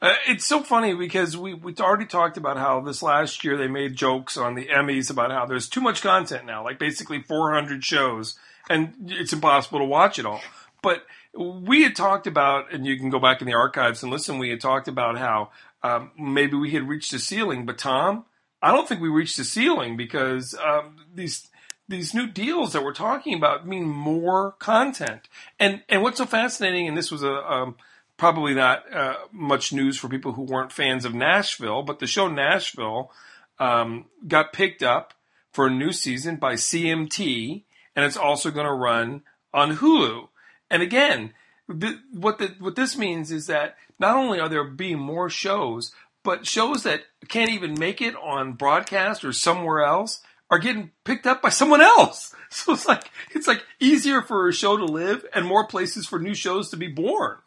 Uh, 0.00 0.14
it's 0.28 0.44
so 0.44 0.62
funny 0.62 0.94
because 0.94 1.36
we 1.36 1.54
we 1.54 1.74
already 1.80 2.04
talked 2.04 2.36
about 2.36 2.58
how 2.58 2.80
this 2.80 3.02
last 3.02 3.44
year 3.44 3.56
they 3.56 3.66
made 3.66 3.96
jokes 3.96 4.36
on 4.36 4.54
the 4.54 4.66
Emmys 4.66 5.10
about 5.10 5.30
how 5.30 5.46
there's 5.46 5.68
too 5.68 5.80
much 5.80 6.02
content 6.02 6.44
now, 6.44 6.62
like 6.62 6.78
basically 6.78 7.22
400 7.22 7.82
shows, 7.82 8.38
and 8.68 8.92
it's 9.08 9.32
impossible 9.32 9.78
to 9.78 9.86
watch 9.86 10.18
it 10.18 10.26
all. 10.26 10.42
But 10.82 11.02
we 11.34 11.82
had 11.82 11.96
talked 11.96 12.26
about, 12.26 12.72
and 12.72 12.86
you 12.86 12.98
can 12.98 13.10
go 13.10 13.18
back 13.18 13.40
in 13.40 13.46
the 13.46 13.54
archives 13.54 14.02
and 14.02 14.12
listen. 14.12 14.38
We 14.38 14.50
had 14.50 14.60
talked 14.60 14.88
about 14.88 15.18
how 15.18 15.50
um, 15.82 16.10
maybe 16.18 16.56
we 16.56 16.70
had 16.70 16.88
reached 16.88 17.12
the 17.12 17.18
ceiling, 17.18 17.64
but 17.64 17.78
Tom, 17.78 18.26
I 18.60 18.72
don't 18.72 18.88
think 18.88 19.00
we 19.00 19.08
reached 19.08 19.36
the 19.36 19.44
ceiling 19.44 19.96
because 19.96 20.54
um, 20.54 20.96
these 21.14 21.48
these 21.88 22.14
new 22.14 22.26
deals 22.26 22.72
that 22.72 22.82
we're 22.82 22.92
talking 22.92 23.34
about 23.34 23.66
mean 23.66 23.86
more 23.86 24.52
content. 24.52 25.28
And 25.58 25.82
and 25.88 26.02
what's 26.02 26.18
so 26.18 26.26
fascinating, 26.26 26.88
and 26.88 26.96
this 26.96 27.10
was 27.10 27.22
a 27.22 27.34
um, 27.34 27.76
probably 28.16 28.54
not 28.54 28.92
uh, 28.92 29.16
much 29.32 29.72
news 29.72 29.98
for 29.98 30.08
people 30.08 30.32
who 30.32 30.42
weren't 30.42 30.72
fans 30.72 31.04
of 31.04 31.14
Nashville, 31.14 31.82
but 31.82 31.98
the 31.98 32.06
show 32.06 32.28
Nashville 32.28 33.10
um, 33.58 34.06
got 34.26 34.52
picked 34.52 34.82
up 34.82 35.14
for 35.52 35.66
a 35.66 35.70
new 35.70 35.92
season 35.92 36.36
by 36.36 36.54
CMT, 36.54 37.62
and 37.94 38.04
it's 38.04 38.16
also 38.16 38.50
going 38.50 38.66
to 38.66 38.72
run 38.72 39.22
on 39.54 39.76
Hulu. 39.76 40.28
And 40.70 40.82
again, 40.82 41.32
th- 41.80 41.98
what 42.12 42.38
the, 42.38 42.54
what 42.58 42.76
this 42.76 42.96
means 42.96 43.30
is 43.30 43.46
that 43.46 43.76
not 43.98 44.16
only 44.16 44.40
are 44.40 44.48
there 44.48 44.64
being 44.64 44.98
more 44.98 45.30
shows, 45.30 45.92
but 46.22 46.46
shows 46.46 46.82
that 46.82 47.02
can't 47.28 47.50
even 47.50 47.78
make 47.78 48.02
it 48.02 48.14
on 48.16 48.52
broadcast 48.52 49.24
or 49.24 49.32
somewhere 49.32 49.82
else 49.82 50.20
are 50.50 50.58
getting 50.58 50.90
picked 51.04 51.26
up 51.26 51.42
by 51.42 51.48
someone 51.48 51.80
else. 51.80 52.32
So 52.48 52.74
it's 52.74 52.86
like 52.86 53.10
it's 53.32 53.48
like 53.48 53.64
easier 53.80 54.22
for 54.22 54.48
a 54.48 54.52
show 54.52 54.76
to 54.76 54.84
live 54.84 55.26
and 55.34 55.44
more 55.44 55.66
places 55.66 56.06
for 56.06 56.20
new 56.20 56.32
shows 56.32 56.70
to 56.70 56.76
be 56.76 56.86
born. 56.86 57.38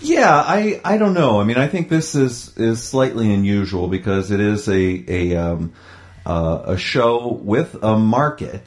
Yeah, 0.00 0.34
I 0.34 0.80
I 0.84 0.98
don't 0.98 1.14
know. 1.14 1.40
I 1.40 1.44
mean, 1.44 1.56
I 1.56 1.68
think 1.68 1.88
this 1.88 2.16
is 2.16 2.58
is 2.58 2.82
slightly 2.82 3.32
unusual 3.32 3.86
because 3.86 4.32
it 4.32 4.40
is 4.40 4.68
a 4.68 5.04
a 5.08 5.36
um, 5.36 5.72
uh, 6.26 6.62
a 6.66 6.76
show 6.76 7.28
with 7.28 7.82
a 7.82 7.96
market, 7.96 8.62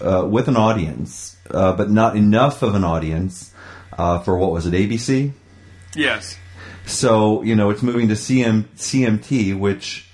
uh, 0.00 0.26
with 0.28 0.46
an 0.46 0.56
audience, 0.56 1.36
uh, 1.50 1.72
but 1.72 1.90
not 1.90 2.16
enough 2.16 2.62
of 2.62 2.74
an 2.74 2.84
audience 2.84 3.52
uh, 3.96 4.18
for 4.20 4.36
what 4.36 4.52
was 4.52 4.66
it 4.66 4.74
ABC? 4.74 5.32
Yes. 5.94 6.38
So 6.84 7.42
you 7.42 7.56
know, 7.56 7.70
it's 7.70 7.82
moving 7.82 8.08
to 8.08 8.14
CM, 8.14 8.64
CMT, 8.76 9.58
which 9.58 10.05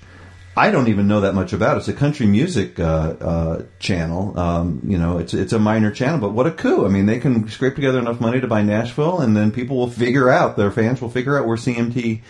I 0.54 0.70
don't 0.70 0.88
even 0.88 1.08
know 1.08 1.22
that 1.22 1.34
much 1.34 1.54
about. 1.54 1.78
It's 1.78 1.88
a 1.88 1.94
country 1.94 2.26
music 2.26 2.78
uh, 2.78 3.14
uh, 3.20 3.62
channel. 3.78 4.38
Um, 4.38 4.82
you 4.86 4.98
know, 4.98 5.16
it's 5.16 5.32
it's 5.32 5.54
a 5.54 5.58
minor 5.58 5.90
channel, 5.90 6.18
but 6.18 6.32
what 6.32 6.46
a 6.46 6.50
coup! 6.50 6.84
I 6.84 6.88
mean, 6.90 7.06
they 7.06 7.18
can 7.18 7.48
scrape 7.48 7.74
together 7.74 7.98
enough 7.98 8.20
money 8.20 8.38
to 8.40 8.46
buy 8.46 8.60
Nashville, 8.60 9.20
and 9.20 9.34
then 9.34 9.50
people 9.50 9.78
will 9.78 9.90
figure 9.90 10.28
out 10.28 10.58
their 10.58 10.70
fans 10.70 11.00
will 11.00 11.08
figure 11.08 11.38
out 11.38 11.46
where 11.46 11.56
CMT 11.56 12.20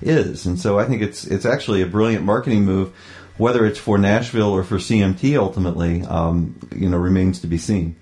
is, 0.00 0.46
and 0.46 0.60
so 0.60 0.78
I 0.78 0.84
think 0.84 1.02
it's 1.02 1.24
it's 1.24 1.44
actually 1.44 1.82
a 1.82 1.86
brilliant 1.86 2.24
marketing 2.24 2.64
move. 2.64 2.92
Whether 3.36 3.66
it's 3.66 3.80
for 3.80 3.98
Nashville 3.98 4.50
or 4.50 4.62
for 4.62 4.76
CMT, 4.76 5.36
ultimately, 5.36 6.02
um, 6.02 6.60
you 6.76 6.88
know, 6.88 6.98
remains 6.98 7.40
to 7.40 7.48
be 7.48 7.58
seen. 7.58 7.96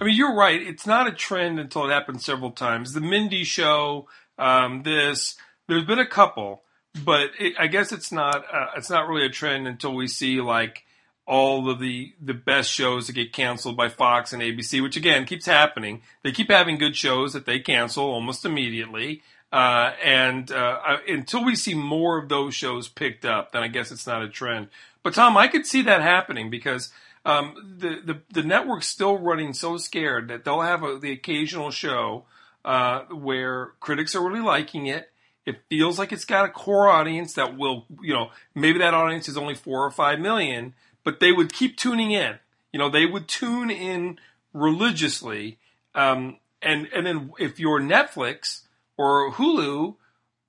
I 0.00 0.04
mean, 0.04 0.16
you're 0.16 0.34
right. 0.34 0.60
It's 0.60 0.86
not 0.86 1.06
a 1.06 1.12
trend 1.12 1.58
until 1.58 1.88
it 1.88 1.92
happens 1.92 2.26
several 2.26 2.50
times. 2.50 2.92
The 2.92 3.00
Mindy 3.00 3.44
Show, 3.44 4.08
um, 4.36 4.82
this. 4.82 5.36
There's 5.66 5.84
been 5.84 5.98
a 5.98 6.06
couple 6.06 6.64
but 7.04 7.30
it, 7.38 7.54
I 7.58 7.66
guess 7.66 7.92
it's 7.92 8.12
not 8.12 8.44
uh, 8.52 8.68
it's 8.76 8.90
not 8.90 9.08
really 9.08 9.26
a 9.26 9.30
trend 9.30 9.66
until 9.66 9.94
we 9.94 10.08
see 10.08 10.40
like 10.40 10.84
all 11.26 11.68
of 11.68 11.78
the 11.78 12.14
the 12.20 12.34
best 12.34 12.70
shows 12.70 13.06
that 13.06 13.12
get 13.12 13.32
canceled 13.32 13.76
by 13.76 13.88
Fox 13.88 14.32
and 14.32 14.42
ABC, 14.42 14.82
which 14.82 14.96
again 14.96 15.26
keeps 15.26 15.46
happening. 15.46 16.02
They 16.22 16.32
keep 16.32 16.50
having 16.50 16.78
good 16.78 16.96
shows 16.96 17.34
that 17.34 17.46
they 17.46 17.60
cancel 17.60 18.04
almost 18.04 18.44
immediately. 18.44 19.22
Uh, 19.50 19.92
and 20.04 20.50
uh, 20.52 20.98
until 21.08 21.42
we 21.42 21.56
see 21.56 21.72
more 21.72 22.18
of 22.18 22.28
those 22.28 22.54
shows 22.54 22.86
picked 22.86 23.24
up, 23.24 23.52
then 23.52 23.62
I 23.62 23.68
guess 23.68 23.90
it's 23.90 24.06
not 24.06 24.22
a 24.22 24.28
trend. 24.28 24.68
But 25.02 25.14
Tom, 25.14 25.38
I 25.38 25.48
could 25.48 25.66
see 25.66 25.82
that 25.82 26.02
happening 26.02 26.50
because 26.50 26.92
um, 27.24 27.76
the, 27.78 28.00
the 28.04 28.20
the 28.32 28.42
network's 28.42 28.88
still 28.88 29.18
running 29.18 29.52
so 29.52 29.76
scared 29.76 30.28
that 30.28 30.44
they'll 30.44 30.60
have 30.60 30.82
a, 30.82 30.98
the 30.98 31.12
occasional 31.12 31.70
show 31.70 32.24
uh, 32.64 33.00
where 33.04 33.72
critics 33.80 34.14
are 34.14 34.26
really 34.26 34.40
liking 34.40 34.86
it. 34.86 35.10
It 35.48 35.62
feels 35.70 35.98
like 35.98 36.12
it's 36.12 36.26
got 36.26 36.44
a 36.44 36.50
core 36.50 36.90
audience 36.90 37.32
that 37.32 37.56
will, 37.56 37.86
you 38.02 38.12
know, 38.12 38.32
maybe 38.54 38.80
that 38.80 38.92
audience 38.92 39.30
is 39.30 39.38
only 39.38 39.54
four 39.54 39.82
or 39.82 39.90
five 39.90 40.20
million, 40.20 40.74
but 41.04 41.20
they 41.20 41.32
would 41.32 41.54
keep 41.54 41.78
tuning 41.78 42.10
in. 42.10 42.38
You 42.70 42.78
know, 42.78 42.90
they 42.90 43.06
would 43.06 43.28
tune 43.28 43.70
in 43.70 44.18
religiously. 44.52 45.58
Um, 45.94 46.36
and 46.60 46.86
and 46.94 47.06
then 47.06 47.32
if 47.38 47.58
you're 47.58 47.80
Netflix 47.80 48.64
or 48.98 49.32
Hulu 49.32 49.96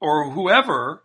or 0.01 0.31
whoever, 0.31 1.03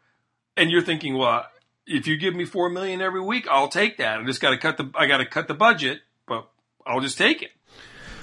and 0.56 0.72
you're 0.72 0.82
thinking, 0.82 1.16
well, 1.16 1.46
if 1.86 2.08
you 2.08 2.16
give 2.16 2.34
me 2.34 2.44
four 2.44 2.68
million 2.68 3.00
every 3.00 3.20
week, 3.20 3.46
I'll 3.48 3.68
take 3.68 3.98
that. 3.98 4.18
I 4.18 4.24
just 4.24 4.40
got 4.40 4.50
to 4.50 4.58
cut 4.58 4.76
the 4.76 4.90
I 4.96 5.06
got 5.06 5.18
to 5.18 5.26
cut 5.26 5.46
the 5.46 5.54
budget, 5.54 6.00
but 6.26 6.48
I'll 6.84 7.00
just 7.00 7.16
take 7.16 7.42
it. 7.42 7.52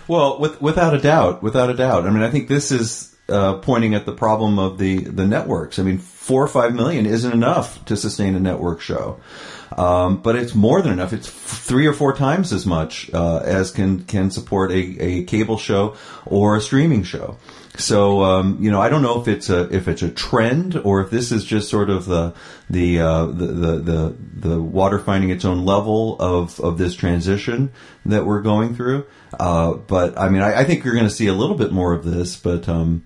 Well, 0.10 0.38
with, 0.38 0.62
without 0.62 0.94
a 0.94 1.00
doubt, 1.00 1.42
without 1.42 1.70
a 1.70 1.76
doubt. 1.76 2.06
I 2.06 2.10
mean, 2.10 2.24
I 2.24 2.30
think 2.30 2.50
this 2.50 2.74
is 2.74 3.11
uh, 3.32 3.58
pointing 3.60 3.96
at 3.96 4.06
the 4.06 4.12
problem 4.12 4.60
of 4.60 4.78
the 4.78 5.00
the 5.00 5.26
networks. 5.26 5.80
I 5.80 5.84
mean, 5.84 5.98
four 6.22 6.44
or 6.44 6.48
five 6.48 6.76
million 6.76 7.08
isn't 7.08 7.34
enough 7.34 7.84
to 7.84 7.98
sustain 7.98 8.36
a 8.36 8.40
network 8.40 8.80
show. 8.80 9.20
Um, 9.76 10.22
but 10.22 10.36
it's 10.36 10.54
more 10.54 10.80
than 10.84 10.92
enough. 10.92 11.14
It's 11.14 11.28
three 11.28 11.88
or 11.88 11.94
four 11.94 12.14
times 12.14 12.54
as 12.54 12.64
much 12.64 13.10
uh, 13.12 13.38
as 13.38 13.72
can 13.72 14.04
can 14.04 14.30
support 14.30 14.72
a, 14.72 14.76
a 15.00 15.24
cable 15.24 15.58
show 15.58 15.96
or 16.26 16.58
a 16.58 16.62
streaming 16.62 17.04
show. 17.04 17.38
So 17.78 18.22
um, 18.22 18.58
you 18.62 18.70
know, 18.70 18.80
I 18.80 18.90
don't 18.90 19.02
know 19.02 19.20
if 19.20 19.28
it's 19.28 19.50
a 19.50 19.74
if 19.74 19.88
it's 19.88 20.04
a 20.04 20.12
trend 20.12 20.76
or 20.76 21.02
if 21.02 21.10
this 21.10 21.32
is 21.32 21.44
just 21.44 21.70
sort 21.70 21.90
of 21.90 22.06
the 22.06 22.36
the 22.70 23.00
uh, 23.00 23.26
the, 23.26 23.48
the, 23.48 23.78
the 23.78 24.16
the 24.50 24.62
water 24.62 25.00
finding 25.00 25.32
its 25.32 25.46
own 25.46 25.66
level 25.66 26.18
of 26.20 26.60
of 26.60 26.78
this 26.78 26.96
transition 26.96 27.72
that 28.06 28.28
we're 28.28 28.42
going 28.42 28.76
through. 28.76 29.08
Uh, 29.40 29.74
but 29.74 30.20
I 30.20 30.30
mean, 30.30 30.44
I, 30.44 30.60
I 30.60 30.64
think 30.66 30.84
you're 30.84 30.94
going 30.94 31.08
to 31.08 31.16
see 31.16 31.28
a 31.28 31.34
little 31.34 31.58
bit 31.58 31.72
more 31.72 31.94
of 31.94 32.04
this. 32.04 32.36
But 32.36 32.70
um, 32.70 33.06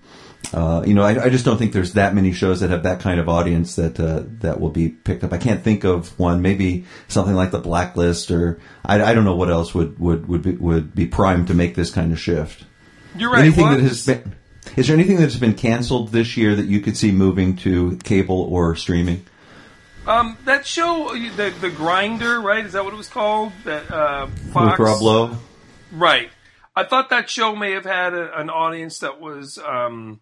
uh, 0.52 0.82
you 0.86 0.94
know, 0.94 1.02
I, 1.02 1.24
I, 1.24 1.28
just 1.28 1.44
don't 1.44 1.56
think 1.56 1.72
there's 1.72 1.94
that 1.94 2.14
many 2.14 2.32
shows 2.32 2.60
that 2.60 2.70
have 2.70 2.84
that 2.84 3.00
kind 3.00 3.18
of 3.18 3.28
audience 3.28 3.76
that 3.76 3.98
uh, 3.98 4.22
that 4.40 4.60
will 4.60 4.70
be 4.70 4.88
picked 4.88 5.24
up. 5.24 5.32
I 5.32 5.38
can't 5.38 5.62
think 5.62 5.84
of 5.84 6.18
one. 6.18 6.42
Maybe 6.42 6.84
something 7.08 7.34
like 7.34 7.50
The 7.50 7.58
Blacklist, 7.58 8.30
or 8.30 8.60
I, 8.84 9.02
I 9.02 9.14
don't 9.14 9.24
know 9.24 9.36
what 9.36 9.50
else 9.50 9.74
would 9.74 9.98
would 9.98 10.28
would 10.28 10.42
be, 10.42 10.52
would 10.52 10.94
be 10.94 11.06
primed 11.06 11.48
to 11.48 11.54
make 11.54 11.74
this 11.74 11.90
kind 11.90 12.12
of 12.12 12.20
shift. 12.20 12.64
You're 13.16 13.30
right. 13.30 13.42
Anything 13.42 13.70
that 13.70 13.80
has 13.80 14.06
been, 14.06 14.36
is 14.76 14.86
there 14.86 14.96
anything 14.96 15.16
that's 15.16 15.36
been 15.36 15.54
canceled 15.54 16.12
this 16.12 16.36
year 16.36 16.54
that 16.54 16.66
you 16.66 16.80
could 16.80 16.96
see 16.96 17.12
moving 17.12 17.56
to 17.56 17.96
cable 18.04 18.42
or 18.42 18.76
streaming? 18.76 19.24
Um, 20.06 20.38
that 20.44 20.66
show, 20.66 21.12
the 21.36 21.52
the 21.60 21.70
Grinder, 21.70 22.40
right? 22.40 22.64
Is 22.64 22.74
that 22.74 22.84
what 22.84 22.94
it 22.94 22.96
was 22.96 23.08
called? 23.08 23.52
That 23.64 23.90
uh, 23.90 24.26
Fox. 24.52 24.78
With 24.78 24.88
Rob 24.88 25.02
Lowe. 25.02 25.38
Right. 25.92 26.30
I 26.78 26.84
thought 26.84 27.08
that 27.08 27.30
show 27.30 27.56
may 27.56 27.72
have 27.72 27.86
had 27.86 28.12
a, 28.12 28.38
an 28.38 28.50
audience 28.50 28.98
that 28.98 29.18
was 29.18 29.58
um, 29.58 30.20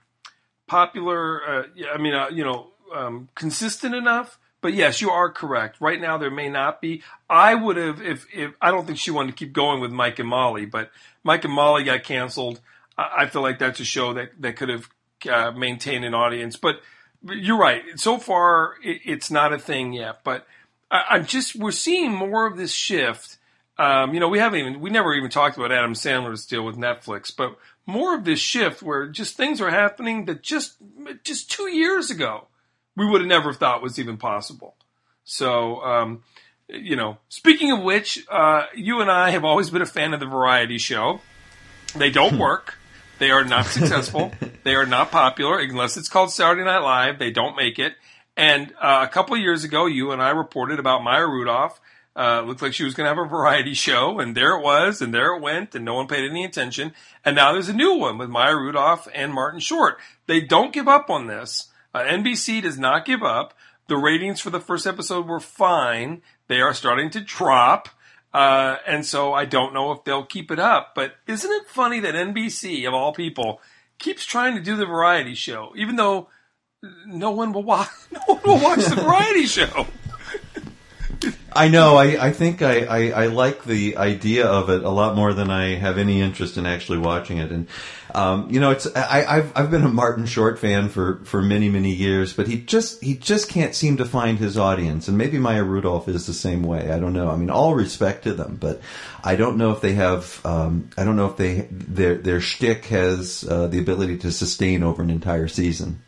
popular. 0.67 1.43
Uh, 1.47 1.63
I 1.93 1.99
mean, 1.99 2.15
uh, 2.15 2.29
you 2.29 2.45
know, 2.45 2.73
um, 2.95 3.29
consistent 3.35 3.95
enough. 3.95 4.39
But 4.61 4.73
yes, 4.73 5.03
you 5.03 5.11
are 5.11 5.31
correct. 5.31 5.77
Right 5.79 6.01
now, 6.01 6.17
there 6.17 6.31
may 6.31 6.49
not 6.49 6.81
be. 6.81 7.03
I 7.29 7.55
would 7.55 7.77
have, 7.77 8.01
if, 8.01 8.25
if 8.33 8.53
I 8.63 8.71
don't 8.71 8.87
think 8.87 8.99
she 8.99 9.11
wanted 9.11 9.33
to 9.33 9.37
keep 9.37 9.53
going 9.53 9.79
with 9.83 9.91
Mike 9.91 10.19
and 10.19 10.29
Molly, 10.29 10.65
but 10.65 10.91
Mike 11.23 11.45
and 11.45 11.53
Molly 11.53 11.85
got 11.85 12.03
canceled. 12.03 12.63
I, 12.97 13.11
I 13.19 13.27
feel 13.27 13.43
like 13.43 13.59
that's 13.59 13.81
a 13.81 13.85
show 13.85 14.15
that 14.15 14.31
that 14.41 14.57
could 14.57 14.71
have 14.71 14.89
uh, 15.31 15.51
maintained 15.51 16.07
an 16.07 16.15
audience. 16.15 16.57
But 16.57 16.77
you're 17.23 17.59
right. 17.59 17.83
So 17.97 18.17
far, 18.17 18.77
it, 18.83 19.03
it's 19.05 19.31
not 19.31 19.53
a 19.53 19.59
thing 19.59 19.93
yet. 19.93 20.25
But 20.25 20.47
I, 20.91 21.05
I'm 21.11 21.27
just 21.27 21.55
we're 21.57 21.71
seeing 21.71 22.15
more 22.15 22.47
of 22.47 22.57
this 22.57 22.73
shift. 22.73 23.37
Um, 23.77 24.15
you 24.15 24.21
know, 24.21 24.29
we 24.29 24.39
haven't 24.39 24.61
even 24.61 24.81
we 24.81 24.91
never 24.91 25.15
even 25.15 25.31
talked 25.31 25.57
about 25.57 25.73
Adam 25.73 25.95
Sandler's 25.95 26.47
deal 26.47 26.65
with 26.65 26.77
Netflix, 26.77 27.35
but 27.35 27.57
more 27.87 28.15
of 28.15 28.25
this 28.25 28.39
shift 28.39 28.83
where 28.83 29.09
just 29.09 29.37
things 29.37 29.61
are 29.61 29.71
happening 29.71 30.27
that 30.27 30.43
just 30.43 30.77
just 31.25 31.51
two 31.51 31.69
years 31.69 32.11
ago 32.11 32.47
we 32.97 33.07
would 33.07 33.21
have 33.21 33.29
never 33.29 33.53
thought 33.53 33.83
was 33.83 33.99
even 33.99 34.17
possible. 34.17 34.77
So, 35.25 35.83
um, 35.83 36.23
you 36.69 36.97
know, 36.97 37.19
speaking 37.29 37.73
of 37.73 37.83
which, 37.83 38.25
uh, 38.31 38.67
you 38.75 39.01
and 39.01 39.11
I 39.11 39.31
have 39.31 39.45
always 39.45 39.71
been 39.71 39.83
a 39.83 39.87
fan 39.87 40.15
of 40.15 40.21
the 40.21 40.27
variety 40.27 40.79
show. 40.79 41.21
They 41.97 42.11
don't 42.11 42.39
work. 42.39 42.79
They 43.19 43.31
are 43.31 43.45
not 43.45 43.67
successful. 43.67 44.33
they 44.65 44.75
are 44.75 44.87
not 44.87 45.11
popular 45.11 45.59
unless 45.59 45.97
it's 45.97 46.09
called 46.09 46.33
Saturday 46.33 46.65
Night 46.65 46.79
Live. 46.79 47.19
They 47.19 47.31
don't 47.31 47.57
make 47.57 47.79
it. 47.79 47.95
And 48.37 48.73
uh, 48.81 49.07
a 49.09 49.13
couple 49.13 49.35
of 49.35 49.41
years 49.41 49.65
ago, 49.65 49.87
you 49.87 50.11
and 50.11 50.21
I 50.21 50.31
reported 50.31 50.79
about 50.79 51.05
Maya 51.05 51.27
Rudolph 51.27 51.81
uh, 52.17 52.43
looked 52.43 52.63
like 52.63 52.73
she 52.75 52.85
was 52.85 52.95
going 52.95 53.05
to 53.05 53.15
have 53.15 53.25
a 53.25 53.29
variety 53.29 53.75
show, 53.75 54.21
and 54.21 54.37
there 54.37 54.57
it 54.57 54.63
was, 54.63 55.03
and 55.03 55.13
there 55.13 55.35
it 55.35 55.43
went, 55.43 55.75
and 55.75 55.85
no 55.85 55.95
one 55.95 56.07
paid 56.07 56.29
any 56.29 56.45
attention. 56.45 56.93
And 57.25 57.35
now 57.35 57.53
there's 57.53 57.69
a 57.69 57.75
new 57.75 57.95
one 57.95 58.19
with 58.19 58.31
Maya 58.31 58.57
Rudolph 58.57 59.09
and 59.15 59.35
Martin 59.35 59.61
Short. 59.61 59.99
They 60.27 60.41
don't 60.41 60.73
give 60.73 60.87
up 60.87 61.11
on 61.11 61.27
this. 61.27 61.69
Uh, 61.93 62.01
NBC 62.01 62.63
does 62.63 62.79
not 62.79 63.05
give 63.05 63.23
up. 63.23 63.55
The 63.89 63.97
ratings 63.97 64.41
for 64.41 64.51
the 64.51 64.61
first 64.61 64.87
episode 64.87 65.27
were 65.27 65.41
fine. 65.41 66.23
They 66.49 66.61
are 66.61 66.75
starting 66.75 67.11
to 67.11 67.21
drop. 67.21 67.89
Uh, 68.33 68.77
and 68.87 69.07
so 69.07 69.33
I 69.33 69.45
don't 69.45 69.75
know 69.75 69.93
if 69.93 70.05
they'll 70.05 70.25
keep 70.25 70.51
it 70.51 70.59
up. 70.59 70.95
But 70.95 71.15
isn't 71.27 71.51
it 71.51 71.69
funny 71.69 72.01
that 72.01 72.15
NBC, 72.15 72.87
of 72.87 72.95
all 72.95 73.13
people, 73.13 73.61
keeps 73.99 74.25
trying 74.25 74.55
to 74.57 74.63
do 74.63 74.77
the 74.77 74.87
variety 74.87 75.35
show, 75.35 75.73
even 75.77 75.97
though 75.97 76.29
no 77.07 77.31
one 77.31 77.53
will 77.53 77.63
watch, 77.63 77.89
no 78.11 78.21
one 78.27 78.43
will 78.45 78.61
watch 78.61 78.85
the 78.85 78.97
variety 79.03 79.47
show. 79.47 79.87
I 81.57 81.69
know. 81.69 81.97
I, 81.97 82.27
I 82.27 82.31
think 82.33 82.63
I, 82.63 82.81
I, 82.85 83.11
I, 83.11 83.27
like 83.27 83.65
the 83.65 83.97
idea 83.97 84.47
of 84.47 84.71
it 84.71 84.83
a 84.83 84.91
lot 84.91 85.15
more 85.15 85.33
than 85.33 85.51
I 85.51 85.77
have 85.77 85.99
any 85.99 86.21
interest 86.21 86.57
in 86.57 86.67
actually 86.67 86.99
watching 86.99 87.39
it. 87.39 87.53
And 87.53 87.69
um, 88.13 88.49
you 88.51 88.61
know, 88.61 88.71
it's 88.71 88.87
I, 88.97 89.25
I've 89.25 89.53
I've 89.57 89.71
been 89.71 89.85
a 89.85 89.89
Martin 89.89 90.27
Short 90.27 90.59
fan 90.59 90.89
for, 90.89 91.25
for 91.25 91.43
many 91.43 91.69
many 91.69 91.93
years, 91.93 92.33
but 92.33 92.49
he 92.49 92.59
just 92.61 93.03
he 93.03 93.15
just 93.15 93.49
can't 93.49 93.75
seem 93.75 93.97
to 93.99 94.05
find 94.05 94.39
his 94.39 94.59
audience. 94.59 95.09
And 95.09 95.17
maybe 95.17 95.39
Maya 95.39 95.65
Rudolph 95.65 96.09
is 96.09 96.27
the 96.27 96.35
same 96.35 96.63
way. 96.63 96.91
I 96.91 96.99
don't 96.99 97.13
know. 97.13 97.31
I 97.31 97.37
mean, 97.37 97.51
all 97.51 97.75
respect 97.75 98.25
to 98.25 98.35
them, 98.35 98.57
but 98.61 98.81
I 99.23 99.37
don't 99.37 99.57
know 99.57 99.71
if 99.73 99.81
they 99.81 99.93
have. 99.93 100.41
Um, 100.45 100.91
I 100.97 101.05
don't 101.05 101.17
know 101.17 101.27
if 101.27 101.37
they 101.37 101.69
their 101.71 102.17
their 102.17 102.41
shtick 102.41 102.87
has 102.87 103.45
uh, 103.49 103.69
the 103.69 103.79
ability 103.79 104.19
to 104.19 104.33
sustain 104.33 104.83
over 104.83 105.03
an 105.03 105.11
entire 105.11 105.49
season. 105.49 106.01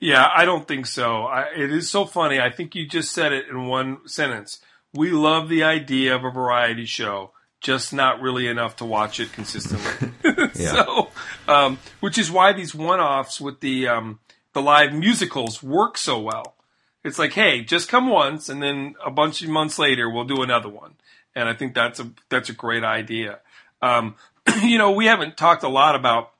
Yeah, 0.00 0.26
I 0.34 0.46
don't 0.46 0.66
think 0.66 0.86
so. 0.86 1.24
I, 1.24 1.48
it 1.54 1.70
is 1.70 1.90
so 1.90 2.06
funny. 2.06 2.40
I 2.40 2.50
think 2.50 2.74
you 2.74 2.86
just 2.86 3.12
said 3.12 3.32
it 3.32 3.48
in 3.48 3.66
one 3.66 4.08
sentence. 4.08 4.58
We 4.94 5.10
love 5.10 5.48
the 5.48 5.62
idea 5.62 6.16
of 6.16 6.24
a 6.24 6.30
variety 6.30 6.86
show, 6.86 7.32
just 7.60 7.92
not 7.92 8.20
really 8.20 8.48
enough 8.48 8.76
to 8.76 8.86
watch 8.86 9.20
it 9.20 9.32
consistently. 9.32 10.10
so, 10.54 11.10
um, 11.46 11.78
which 12.00 12.16
is 12.16 12.30
why 12.30 12.54
these 12.54 12.74
one-offs 12.74 13.40
with 13.40 13.60
the 13.60 13.88
um, 13.88 14.20
the 14.54 14.62
live 14.62 14.92
musicals 14.94 15.62
work 15.62 15.98
so 15.98 16.18
well. 16.18 16.56
It's 17.04 17.18
like, 17.18 17.32
hey, 17.32 17.62
just 17.62 17.88
come 17.88 18.08
once, 18.08 18.48
and 18.48 18.62
then 18.62 18.94
a 19.04 19.10
bunch 19.10 19.42
of 19.42 19.48
months 19.48 19.78
later, 19.78 20.08
we'll 20.08 20.24
do 20.24 20.42
another 20.42 20.68
one. 20.68 20.94
And 21.34 21.48
I 21.48 21.54
think 21.54 21.74
that's 21.74 22.00
a 22.00 22.10
that's 22.30 22.48
a 22.48 22.54
great 22.54 22.84
idea. 22.84 23.40
Um, 23.82 24.16
you 24.62 24.78
know, 24.78 24.92
we 24.92 25.06
haven't 25.06 25.36
talked 25.36 25.62
a 25.62 25.68
lot 25.68 25.94
about 25.94 26.32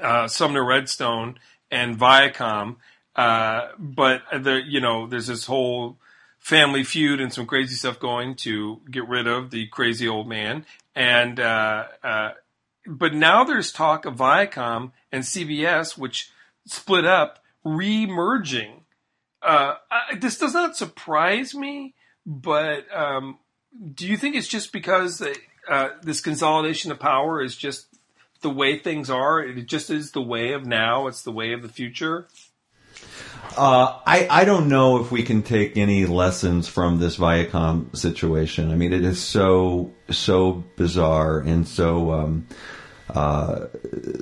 uh, 0.00 0.26
Sumner 0.28 0.64
Redstone 0.64 1.38
and 1.70 1.98
Viacom. 1.98 2.76
Uh, 3.14 3.68
but 3.78 4.22
there, 4.40 4.60
you 4.60 4.80
know, 4.80 5.06
there's 5.06 5.26
this 5.26 5.46
whole 5.46 5.98
family 6.38 6.84
feud 6.84 7.20
and 7.20 7.32
some 7.32 7.46
crazy 7.46 7.74
stuff 7.74 7.98
going 7.98 8.34
to 8.34 8.80
get 8.90 9.06
rid 9.08 9.26
of 9.26 9.50
the 9.50 9.66
crazy 9.68 10.08
old 10.08 10.28
man. 10.28 10.64
And 10.94 11.38
uh, 11.38 11.84
uh, 12.02 12.30
but 12.86 13.14
now 13.14 13.44
there's 13.44 13.72
talk 13.72 14.06
of 14.06 14.16
Viacom 14.16 14.92
and 15.12 15.24
CBS, 15.24 15.98
which 15.98 16.30
split 16.66 17.04
up, 17.04 17.42
re-merging. 17.64 18.84
Uh, 19.42 19.74
I, 19.90 20.16
this 20.16 20.38
does 20.38 20.54
not 20.54 20.76
surprise 20.76 21.54
me, 21.54 21.94
but 22.24 22.84
um, 22.96 23.38
do 23.94 24.06
you 24.06 24.16
think 24.16 24.34
it's 24.34 24.48
just 24.48 24.72
because 24.72 25.22
uh, 25.68 25.88
this 26.02 26.20
consolidation 26.20 26.90
of 26.90 26.98
power 26.98 27.42
is 27.42 27.56
just 27.56 27.87
the 28.40 28.50
way 28.50 28.78
things 28.78 29.10
are. 29.10 29.40
It 29.40 29.66
just 29.66 29.90
is 29.90 30.12
the 30.12 30.22
way 30.22 30.52
of 30.52 30.66
now. 30.66 31.06
It's 31.06 31.22
the 31.22 31.32
way 31.32 31.52
of 31.52 31.62
the 31.62 31.68
future. 31.68 32.28
Uh, 33.56 33.98
I 34.06 34.26
I 34.30 34.44
don't 34.44 34.68
know 34.68 35.00
if 35.00 35.10
we 35.10 35.22
can 35.22 35.42
take 35.42 35.76
any 35.76 36.06
lessons 36.06 36.68
from 36.68 36.98
this 36.98 37.16
Viacom 37.16 37.96
situation. 37.96 38.70
I 38.70 38.74
mean, 38.74 38.92
it 38.92 39.04
is 39.04 39.22
so 39.22 39.92
so 40.10 40.64
bizarre 40.76 41.40
and 41.40 41.66
so 41.66 42.12
um, 42.12 42.46
uh, 43.10 43.66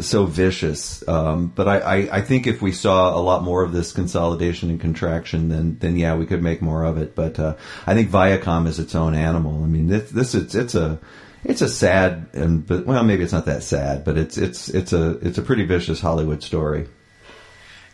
so 0.01 0.27
vicious. 0.27 1.07
Um, 1.09 1.49
but 1.49 1.67
I, 1.67 1.79
I, 1.79 1.97
I, 2.19 2.21
think 2.21 2.47
if 2.47 2.63
we 2.63 2.71
saw 2.71 3.17
a 3.17 3.21
lot 3.21 3.43
more 3.43 3.65
of 3.65 3.73
this 3.73 3.93
consolidation 3.93 4.71
and 4.71 4.81
contraction, 4.81 5.49
then 5.49 5.77
then 5.81 5.97
yeah, 5.97 6.15
we 6.15 6.25
could 6.25 6.43
make 6.43 6.63
more 6.63 6.85
of 6.85 6.97
it. 6.97 7.15
But 7.15 7.39
uh, 7.39 7.57
I 7.87 7.95
think 7.95 8.11
Viacom 8.11 8.69
is 8.69 8.79
its 8.79 8.95
own 8.95 9.15
animal. 9.15 9.65
I 9.65 9.67
mean, 9.67 9.89
this, 9.89 10.11
this 10.11 10.35
it's 10.35 10.55
it's 10.55 10.75
a 10.75 11.01
it's 11.45 11.63
a 11.63 11.69
sad 11.69 12.29
and 12.33 12.67
but 12.67 12.87
well 12.87 13.05
maybe 13.05 13.23
it's 13.23 13.33
not 13.33 13.47
that 13.47 13.63
sad, 13.63 14.05
but 14.05 14.17
it's 14.17 14.37
it's 14.37 14.69
it's 14.69 14.93
a 14.93 15.11
it's 15.19 15.39
a 15.39 15.43
pretty 15.43 15.65
vicious 15.65 16.01
Hollywood 16.01 16.43
story. 16.43 16.89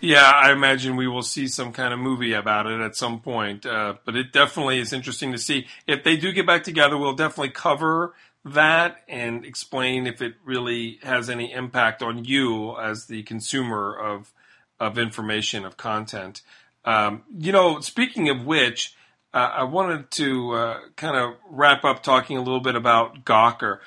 Yeah, 0.00 0.28
I 0.34 0.50
imagine 0.50 0.96
we 0.96 1.06
will 1.06 1.22
see 1.22 1.46
some 1.46 1.72
kind 1.72 1.94
of 1.94 2.00
movie 2.00 2.32
about 2.32 2.66
it 2.66 2.80
at 2.80 2.96
some 2.96 3.20
point. 3.20 3.64
Uh, 3.64 3.94
but 4.04 4.16
it 4.16 4.32
definitely 4.32 4.80
is 4.80 4.92
interesting 4.92 5.30
to 5.30 5.38
see 5.38 5.68
if 5.86 6.02
they 6.02 6.16
do 6.16 6.32
get 6.32 6.44
back 6.44 6.64
together. 6.64 6.98
We'll 6.98 7.14
definitely 7.14 7.50
cover 7.50 8.12
that 8.44 8.96
and 9.08 9.44
explain 9.44 10.08
if 10.08 10.20
it 10.20 10.34
really 10.44 10.98
has 11.04 11.30
any 11.30 11.52
impact 11.52 12.02
on 12.02 12.24
you 12.24 12.76
as 12.76 13.06
the 13.06 13.22
consumer 13.22 13.96
of 13.96 14.32
of 14.80 14.98
information 14.98 15.64
of 15.64 15.76
content. 15.76 16.42
Um, 16.84 17.22
you 17.38 17.52
know, 17.52 17.78
speaking 17.78 18.28
of 18.28 18.44
which, 18.44 18.96
uh, 19.34 19.50
I 19.56 19.64
wanted 19.64 20.10
to 20.12 20.52
uh, 20.52 20.78
kind 20.96 21.16
of 21.16 21.34
wrap 21.48 21.84
up 21.84 22.02
talking 22.02 22.36
a 22.36 22.42
little 22.42 22.60
bit 22.60 22.74
about 22.74 23.24
Gawker. 23.24 23.78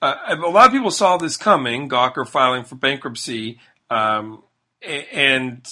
Uh, 0.00 0.14
a 0.28 0.36
lot 0.36 0.66
of 0.66 0.72
people 0.72 0.90
saw 0.90 1.16
this 1.16 1.36
coming, 1.36 1.88
Gawker 1.88 2.26
filing 2.26 2.64
for 2.64 2.74
bankruptcy. 2.74 3.58
Um, 3.90 4.42
and 4.82 5.66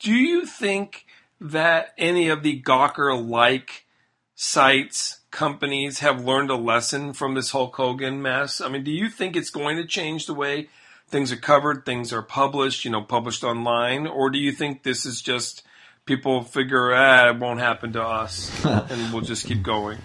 do 0.00 0.12
you 0.12 0.46
think 0.46 1.06
that 1.40 1.94
any 1.98 2.28
of 2.28 2.42
the 2.42 2.60
Gawker 2.60 3.28
like 3.28 3.86
sites 4.34 5.20
companies 5.30 6.00
have 6.00 6.24
learned 6.24 6.50
a 6.50 6.56
lesson 6.56 7.12
from 7.12 7.34
this 7.34 7.50
Hulk 7.50 7.76
Hogan 7.76 8.22
mess? 8.22 8.60
I 8.60 8.68
mean, 8.68 8.84
do 8.84 8.90
you 8.90 9.08
think 9.08 9.36
it's 9.36 9.50
going 9.50 9.76
to 9.76 9.86
change 9.86 10.26
the 10.26 10.34
way 10.34 10.68
things 11.08 11.32
are 11.32 11.36
covered, 11.36 11.84
things 11.84 12.12
are 12.12 12.22
published, 12.22 12.84
you 12.84 12.90
know, 12.90 13.02
published 13.02 13.44
online, 13.44 14.06
or 14.06 14.30
do 14.30 14.38
you 14.38 14.52
think 14.52 14.82
this 14.82 15.04
is 15.04 15.20
just 15.20 15.62
people 16.06 16.42
figure, 16.42 16.92
ah, 16.94 17.30
it 17.30 17.38
won't 17.38 17.60
happen 17.60 17.92
to 17.94 18.02
us, 18.02 18.64
and 18.64 19.12
we'll 19.12 19.22
just 19.22 19.46
keep 19.46 19.62
going? 19.62 19.98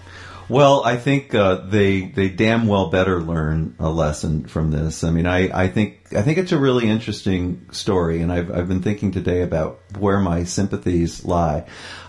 Well, 0.48 0.82
I 0.84 0.96
think 0.96 1.32
uh, 1.32 1.66
they 1.66 2.06
they 2.06 2.28
damn 2.28 2.66
well 2.66 2.88
better 2.88 3.20
learn 3.20 3.76
a 3.78 3.88
lesson 3.88 4.46
from 4.46 4.72
this. 4.72 5.04
I 5.04 5.10
mean, 5.10 5.26
I, 5.26 5.64
I 5.64 5.68
think 5.68 6.12
I 6.12 6.22
think 6.22 6.38
it's 6.38 6.50
a 6.50 6.58
really 6.58 6.88
interesting 6.88 7.68
story, 7.70 8.20
and 8.20 8.32
I've 8.32 8.50
I've 8.50 8.66
been 8.66 8.82
thinking 8.82 9.12
today 9.12 9.42
about 9.42 9.80
where 9.96 10.18
my 10.18 10.42
sympathies 10.42 11.24
lie. 11.24 11.66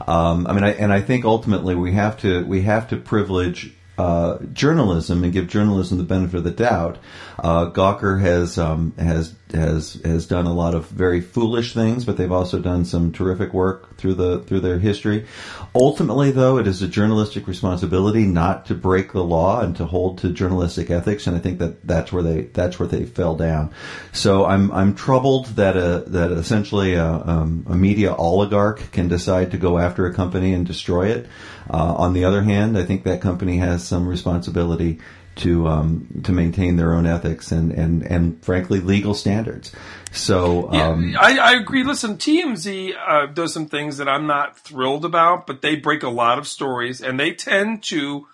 Um, 0.08 0.48
I 0.48 0.54
mean, 0.54 0.64
I, 0.64 0.72
and 0.72 0.92
I 0.92 1.02
think 1.02 1.24
ultimately 1.24 1.76
we 1.76 1.92
have 1.94 2.20
to 2.22 2.44
we 2.44 2.64
have 2.64 2.90
to 2.90 2.98
privilege 2.98 3.76
uh, 4.02 4.40
journalism 4.54 5.24
and 5.24 5.32
give 5.32 5.48
journalism 5.48 6.00
the 6.00 6.04
benefit 6.04 6.38
of 6.38 6.44
the 6.44 6.52
doubt. 6.52 6.98
Uh, 7.38 7.70
Gawker 7.70 8.20
has 8.20 8.58
um, 8.58 8.94
has 8.98 9.36
has 9.54 9.94
has 10.04 10.26
done 10.26 10.48
a 10.48 10.54
lot 10.54 10.74
of 10.74 10.88
very 10.88 11.22
foolish 11.22 11.74
things, 11.74 12.04
but 12.04 12.18
they've 12.18 12.32
also 12.32 12.60
done 12.60 12.84
some 12.84 13.12
terrific 13.12 13.54
work 13.54 13.91
through 14.02 14.16
the 14.16 14.40
through 14.40 14.60
their 14.62 14.80
history. 14.80 15.26
Ultimately, 15.74 16.32
though, 16.32 16.58
it 16.58 16.68
is 16.68 16.82
a 16.82 16.88
journalistic 16.88 17.48
responsibility 17.48 18.26
not 18.26 18.66
to 18.66 18.76
break 18.76 19.14
the 19.14 19.24
law 19.24 19.62
and 19.62 19.76
to 19.78 19.86
hold 19.86 20.18
to 20.20 20.30
journalistic 20.30 20.90
ethics, 20.90 21.28
and 21.28 21.38
I 21.38 21.40
think 21.40 21.60
that 21.60 21.88
that's 21.88 22.12
where 22.12 22.24
they 22.24 22.42
that's 22.42 22.80
where 22.80 22.88
they 22.88 23.06
fell 23.06 23.36
down. 23.36 23.74
So 24.12 24.46
I'm 24.46 24.72
I'm 24.72 24.96
troubled 24.96 25.46
that 25.56 25.78
a 25.78 26.04
that 26.08 26.32
essentially 26.32 26.96
a, 26.96 27.06
um, 27.06 27.66
a 27.70 27.76
media 27.76 28.14
oligarch 28.14 28.92
can 28.92 29.08
decide 29.08 29.52
to 29.52 29.58
go 29.58 29.78
after 29.78 30.06
a 30.06 30.14
company 30.14 30.54
and 30.54 30.66
destroy 30.66 31.08
it. 31.08 31.28
Uh, 31.70 31.94
on 31.96 32.14
the 32.14 32.26
other 32.26 32.42
hand, 32.42 32.78
I 32.78 32.84
think 32.84 33.04
that 33.04 33.22
company 33.22 33.58
has 33.58 33.88
some 33.88 34.08
responsibility 34.08 35.00
to 35.42 35.68
um, 35.68 36.22
to 36.24 36.32
maintain 36.32 36.76
their 36.76 36.94
own 36.94 37.06
ethics 37.06 37.52
and, 37.52 37.72
and, 37.72 38.04
and 38.04 38.44
frankly 38.44 38.80
legal 38.80 39.14
standards. 39.14 39.72
So 40.12 40.72
um, 40.72 41.10
yeah, 41.10 41.20
I, 41.20 41.38
I, 41.38 41.54
agree. 41.56 41.84
Listen, 41.84 42.18
TMZ 42.18 42.94
uh, 42.96 43.26
does 43.28 43.54
some 43.54 43.68
things 43.68 43.98
that 43.98 44.08
I'm 44.08 44.28
not 44.28 44.58
thrilled 44.60 45.06
about, 45.06 45.48
but 45.48 45.62
they 45.62 45.76
break 45.76 46.04
a 46.04 46.10
lot 46.10 46.38
of 46.38 46.48
stories, 46.48 47.02
and 47.02 47.20
they 47.20 47.32
tend 47.32 47.84
to, 47.84 48.28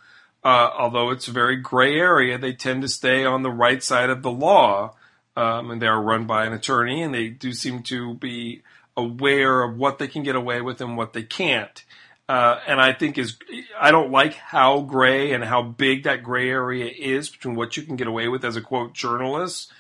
uh, 0.44 0.70
although 0.78 1.12
it's 1.12 1.28
a 1.28 1.32
very 1.32 1.56
gray 1.56 1.96
area, 1.96 2.38
they 2.38 2.54
tend 2.54 2.82
to 2.82 2.88
stay 2.88 3.26
on 3.26 3.44
the 3.44 3.52
right 3.52 3.82
side 3.82 4.10
of 4.10 4.22
the 4.22 4.32
law, 4.32 4.96
um, 5.36 5.72
and 5.72 5.82
they 5.82 5.88
are 5.88 6.02
run 6.02 6.26
by 6.26 6.46
an 6.46 6.54
attorney, 6.54 7.02
and 7.02 7.14
they 7.14 7.30
do 7.30 7.54
seem 7.54 7.84
to 7.84 8.16
be 8.16 8.64
aware 8.98 9.62
of 9.62 9.78
what 9.78 10.00
they 10.00 10.08
can 10.08 10.24
get 10.24 10.36
away 10.36 10.60
with 10.62 10.82
and 10.82 10.98
what 10.98 11.14
they 11.14 11.24
can't. 11.24 11.86
Uh, 12.30 12.60
and 12.68 12.82
I 12.82 12.92
think 12.92 13.18
is 13.18 13.38
I 13.80 13.92
don't 13.92 14.12
like 14.12 14.34
how 14.34 14.82
gray 14.82 15.32
and 15.32 15.44
how 15.44 15.62
big 15.62 16.04
that 16.04 16.24
gray 16.24 16.50
area 16.50 16.92
is 16.92 17.30
between 17.30 17.56
what 17.56 17.78
you 17.78 17.84
can 17.84 17.96
get 17.96 18.08
away 18.08 18.28
with 18.28 18.44
as 18.44 18.58
a 18.58 18.62
quote 18.62 18.94
journalist. 18.94 19.72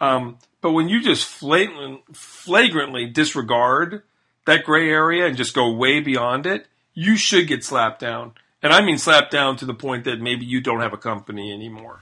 Um, 0.00 0.38
but 0.60 0.72
when 0.72 0.88
you 0.88 1.00
just 1.00 1.26
flagrant, 1.26 2.14
flagrantly 2.14 3.06
disregard 3.06 4.02
that 4.46 4.64
gray 4.64 4.90
area 4.90 5.26
and 5.26 5.36
just 5.36 5.54
go 5.54 5.72
way 5.72 6.00
beyond 6.00 6.44
it, 6.44 6.66
you 6.92 7.16
should 7.16 7.46
get 7.46 7.64
slapped 7.64 8.00
down. 8.00 8.32
And 8.62 8.72
I 8.72 8.82
mean 8.82 8.98
slapped 8.98 9.30
down 9.30 9.56
to 9.58 9.66
the 9.66 9.74
point 9.74 10.04
that 10.04 10.20
maybe 10.20 10.44
you 10.44 10.60
don't 10.60 10.80
have 10.80 10.92
a 10.92 10.98
company 10.98 11.52
anymore. 11.52 12.00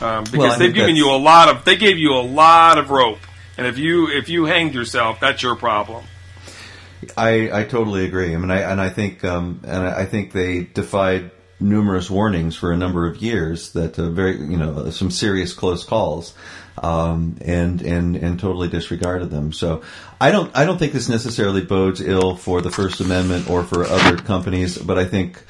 Um, 0.00 0.24
because 0.24 0.38
well, 0.38 0.58
they've 0.58 0.74
given 0.74 0.96
you 0.96 1.10
a 1.10 1.16
lot 1.16 1.48
of 1.48 1.64
they 1.64 1.76
gave 1.76 1.98
you 1.98 2.14
a 2.14 2.20
lot 2.22 2.78
of 2.78 2.90
rope. 2.90 3.20
And 3.56 3.66
if 3.66 3.78
you 3.78 4.08
if 4.08 4.28
you 4.28 4.44
hanged 4.44 4.74
yourself, 4.74 5.20
that's 5.20 5.42
your 5.42 5.56
problem. 5.56 6.04
I, 7.16 7.60
I 7.60 7.64
totally 7.64 8.04
agree. 8.04 8.34
I 8.34 8.38
mean, 8.38 8.50
I, 8.50 8.60
and 8.60 8.80
I 8.80 8.88
think, 8.88 9.24
um, 9.24 9.60
and 9.64 9.86
I 9.86 10.04
think 10.04 10.32
they 10.32 10.62
defied 10.62 11.30
numerous 11.60 12.10
warnings 12.10 12.56
for 12.56 12.72
a 12.72 12.76
number 12.76 13.06
of 13.06 13.18
years 13.18 13.72
that 13.72 13.98
uh, 13.98 14.10
very, 14.10 14.36
you 14.38 14.56
know, 14.56 14.90
some 14.90 15.10
serious 15.10 15.52
close 15.52 15.84
calls, 15.84 16.34
um, 16.82 17.36
and 17.40 17.80
and 17.82 18.16
and 18.16 18.40
totally 18.40 18.68
disregarded 18.68 19.30
them. 19.30 19.52
So 19.52 19.82
I 20.20 20.30
don't 20.30 20.54
I 20.56 20.64
don't 20.64 20.78
think 20.78 20.92
this 20.92 21.08
necessarily 21.08 21.62
bodes 21.62 22.00
ill 22.00 22.36
for 22.36 22.60
the 22.60 22.70
First 22.70 23.00
Amendment 23.00 23.48
or 23.48 23.62
for 23.64 23.84
other 23.84 24.16
companies, 24.16 24.78
but 24.78 24.98
I 24.98 25.04
think 25.04 25.42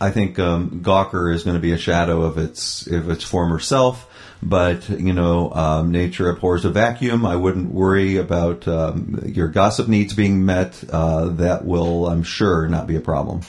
I 0.00 0.10
think 0.10 0.38
um, 0.38 0.82
Gawker 0.82 1.34
is 1.34 1.42
going 1.42 1.56
to 1.56 1.60
be 1.60 1.72
a 1.72 1.78
shadow 1.78 2.22
of 2.22 2.38
its 2.38 2.86
of 2.86 3.10
its 3.10 3.24
former 3.24 3.58
self 3.58 4.06
but 4.42 4.88
you 4.88 5.12
know, 5.12 5.52
um, 5.52 5.90
nature 5.90 6.30
abhors 6.30 6.64
a 6.64 6.70
vacuum. 6.70 7.26
I 7.26 7.36
wouldn't 7.36 7.72
worry 7.72 8.16
about 8.16 8.66
um, 8.66 9.22
your 9.26 9.48
gossip 9.48 9.88
needs 9.88 10.14
being 10.14 10.44
met. 10.44 10.82
Uh, 10.90 11.28
that 11.30 11.64
will, 11.64 12.06
I'm 12.06 12.22
sure, 12.22 12.66
not 12.68 12.86
be 12.86 12.96
a 12.96 13.00
problem. 13.00 13.42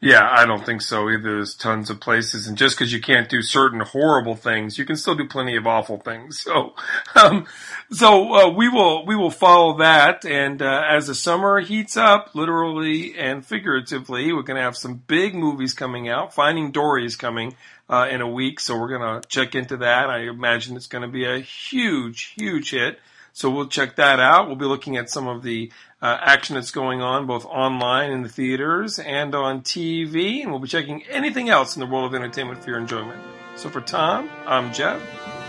Yeah, 0.00 0.28
I 0.30 0.46
don't 0.46 0.64
think 0.64 0.80
so 0.80 1.08
either. 1.08 1.22
There's 1.22 1.56
tons 1.56 1.90
of 1.90 1.98
places, 1.98 2.46
and 2.46 2.56
just 2.56 2.78
because 2.78 2.92
you 2.92 3.00
can't 3.00 3.28
do 3.28 3.42
certain 3.42 3.80
horrible 3.80 4.36
things, 4.36 4.78
you 4.78 4.84
can 4.84 4.94
still 4.94 5.16
do 5.16 5.26
plenty 5.26 5.56
of 5.56 5.66
awful 5.66 5.98
things. 5.98 6.38
So, 6.38 6.74
um, 7.16 7.46
so 7.90 8.32
uh, 8.34 8.48
we 8.50 8.68
will 8.68 9.04
we 9.06 9.16
will 9.16 9.32
follow 9.32 9.78
that, 9.78 10.24
and 10.24 10.62
uh, 10.62 10.82
as 10.88 11.08
the 11.08 11.16
summer 11.16 11.58
heats 11.58 11.96
up, 11.96 12.36
literally 12.36 13.18
and 13.18 13.44
figuratively, 13.44 14.32
we're 14.32 14.42
going 14.42 14.56
to 14.56 14.62
have 14.62 14.76
some 14.76 15.02
big 15.08 15.34
movies 15.34 15.74
coming 15.74 16.08
out. 16.08 16.32
Finding 16.32 16.70
Dory 16.70 17.04
is 17.04 17.16
coming 17.16 17.56
uh, 17.90 18.06
in 18.08 18.20
a 18.20 18.28
week, 18.28 18.60
so 18.60 18.78
we're 18.78 18.96
going 18.96 19.20
to 19.20 19.28
check 19.28 19.56
into 19.56 19.78
that. 19.78 20.10
I 20.10 20.28
imagine 20.28 20.76
it's 20.76 20.86
going 20.86 21.02
to 21.02 21.08
be 21.08 21.24
a 21.24 21.40
huge, 21.40 22.34
huge 22.36 22.70
hit. 22.70 23.00
So 23.38 23.50
we'll 23.50 23.68
check 23.68 23.94
that 23.94 24.18
out. 24.18 24.48
We'll 24.48 24.56
be 24.56 24.64
looking 24.64 24.96
at 24.96 25.08
some 25.08 25.28
of 25.28 25.44
the 25.44 25.70
uh, 26.02 26.18
action 26.20 26.56
that's 26.56 26.72
going 26.72 27.02
on 27.02 27.28
both 27.28 27.44
online 27.44 28.10
in 28.10 28.24
the 28.24 28.28
theaters 28.28 28.98
and 28.98 29.32
on 29.32 29.60
TV, 29.60 30.42
and 30.42 30.50
we'll 30.50 30.58
be 30.58 30.66
checking 30.66 31.04
anything 31.04 31.48
else 31.48 31.76
in 31.76 31.80
the 31.80 31.86
world 31.86 32.06
of 32.06 32.16
entertainment 32.16 32.64
for 32.64 32.70
your 32.70 32.80
enjoyment. 32.80 33.20
So 33.54 33.70
for 33.70 33.80
Tom, 33.80 34.28
I'm 34.44 34.72
Jeff. 34.72 35.00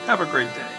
Have 0.06 0.22
a 0.22 0.28
great 0.28 0.54
day. 0.54 0.79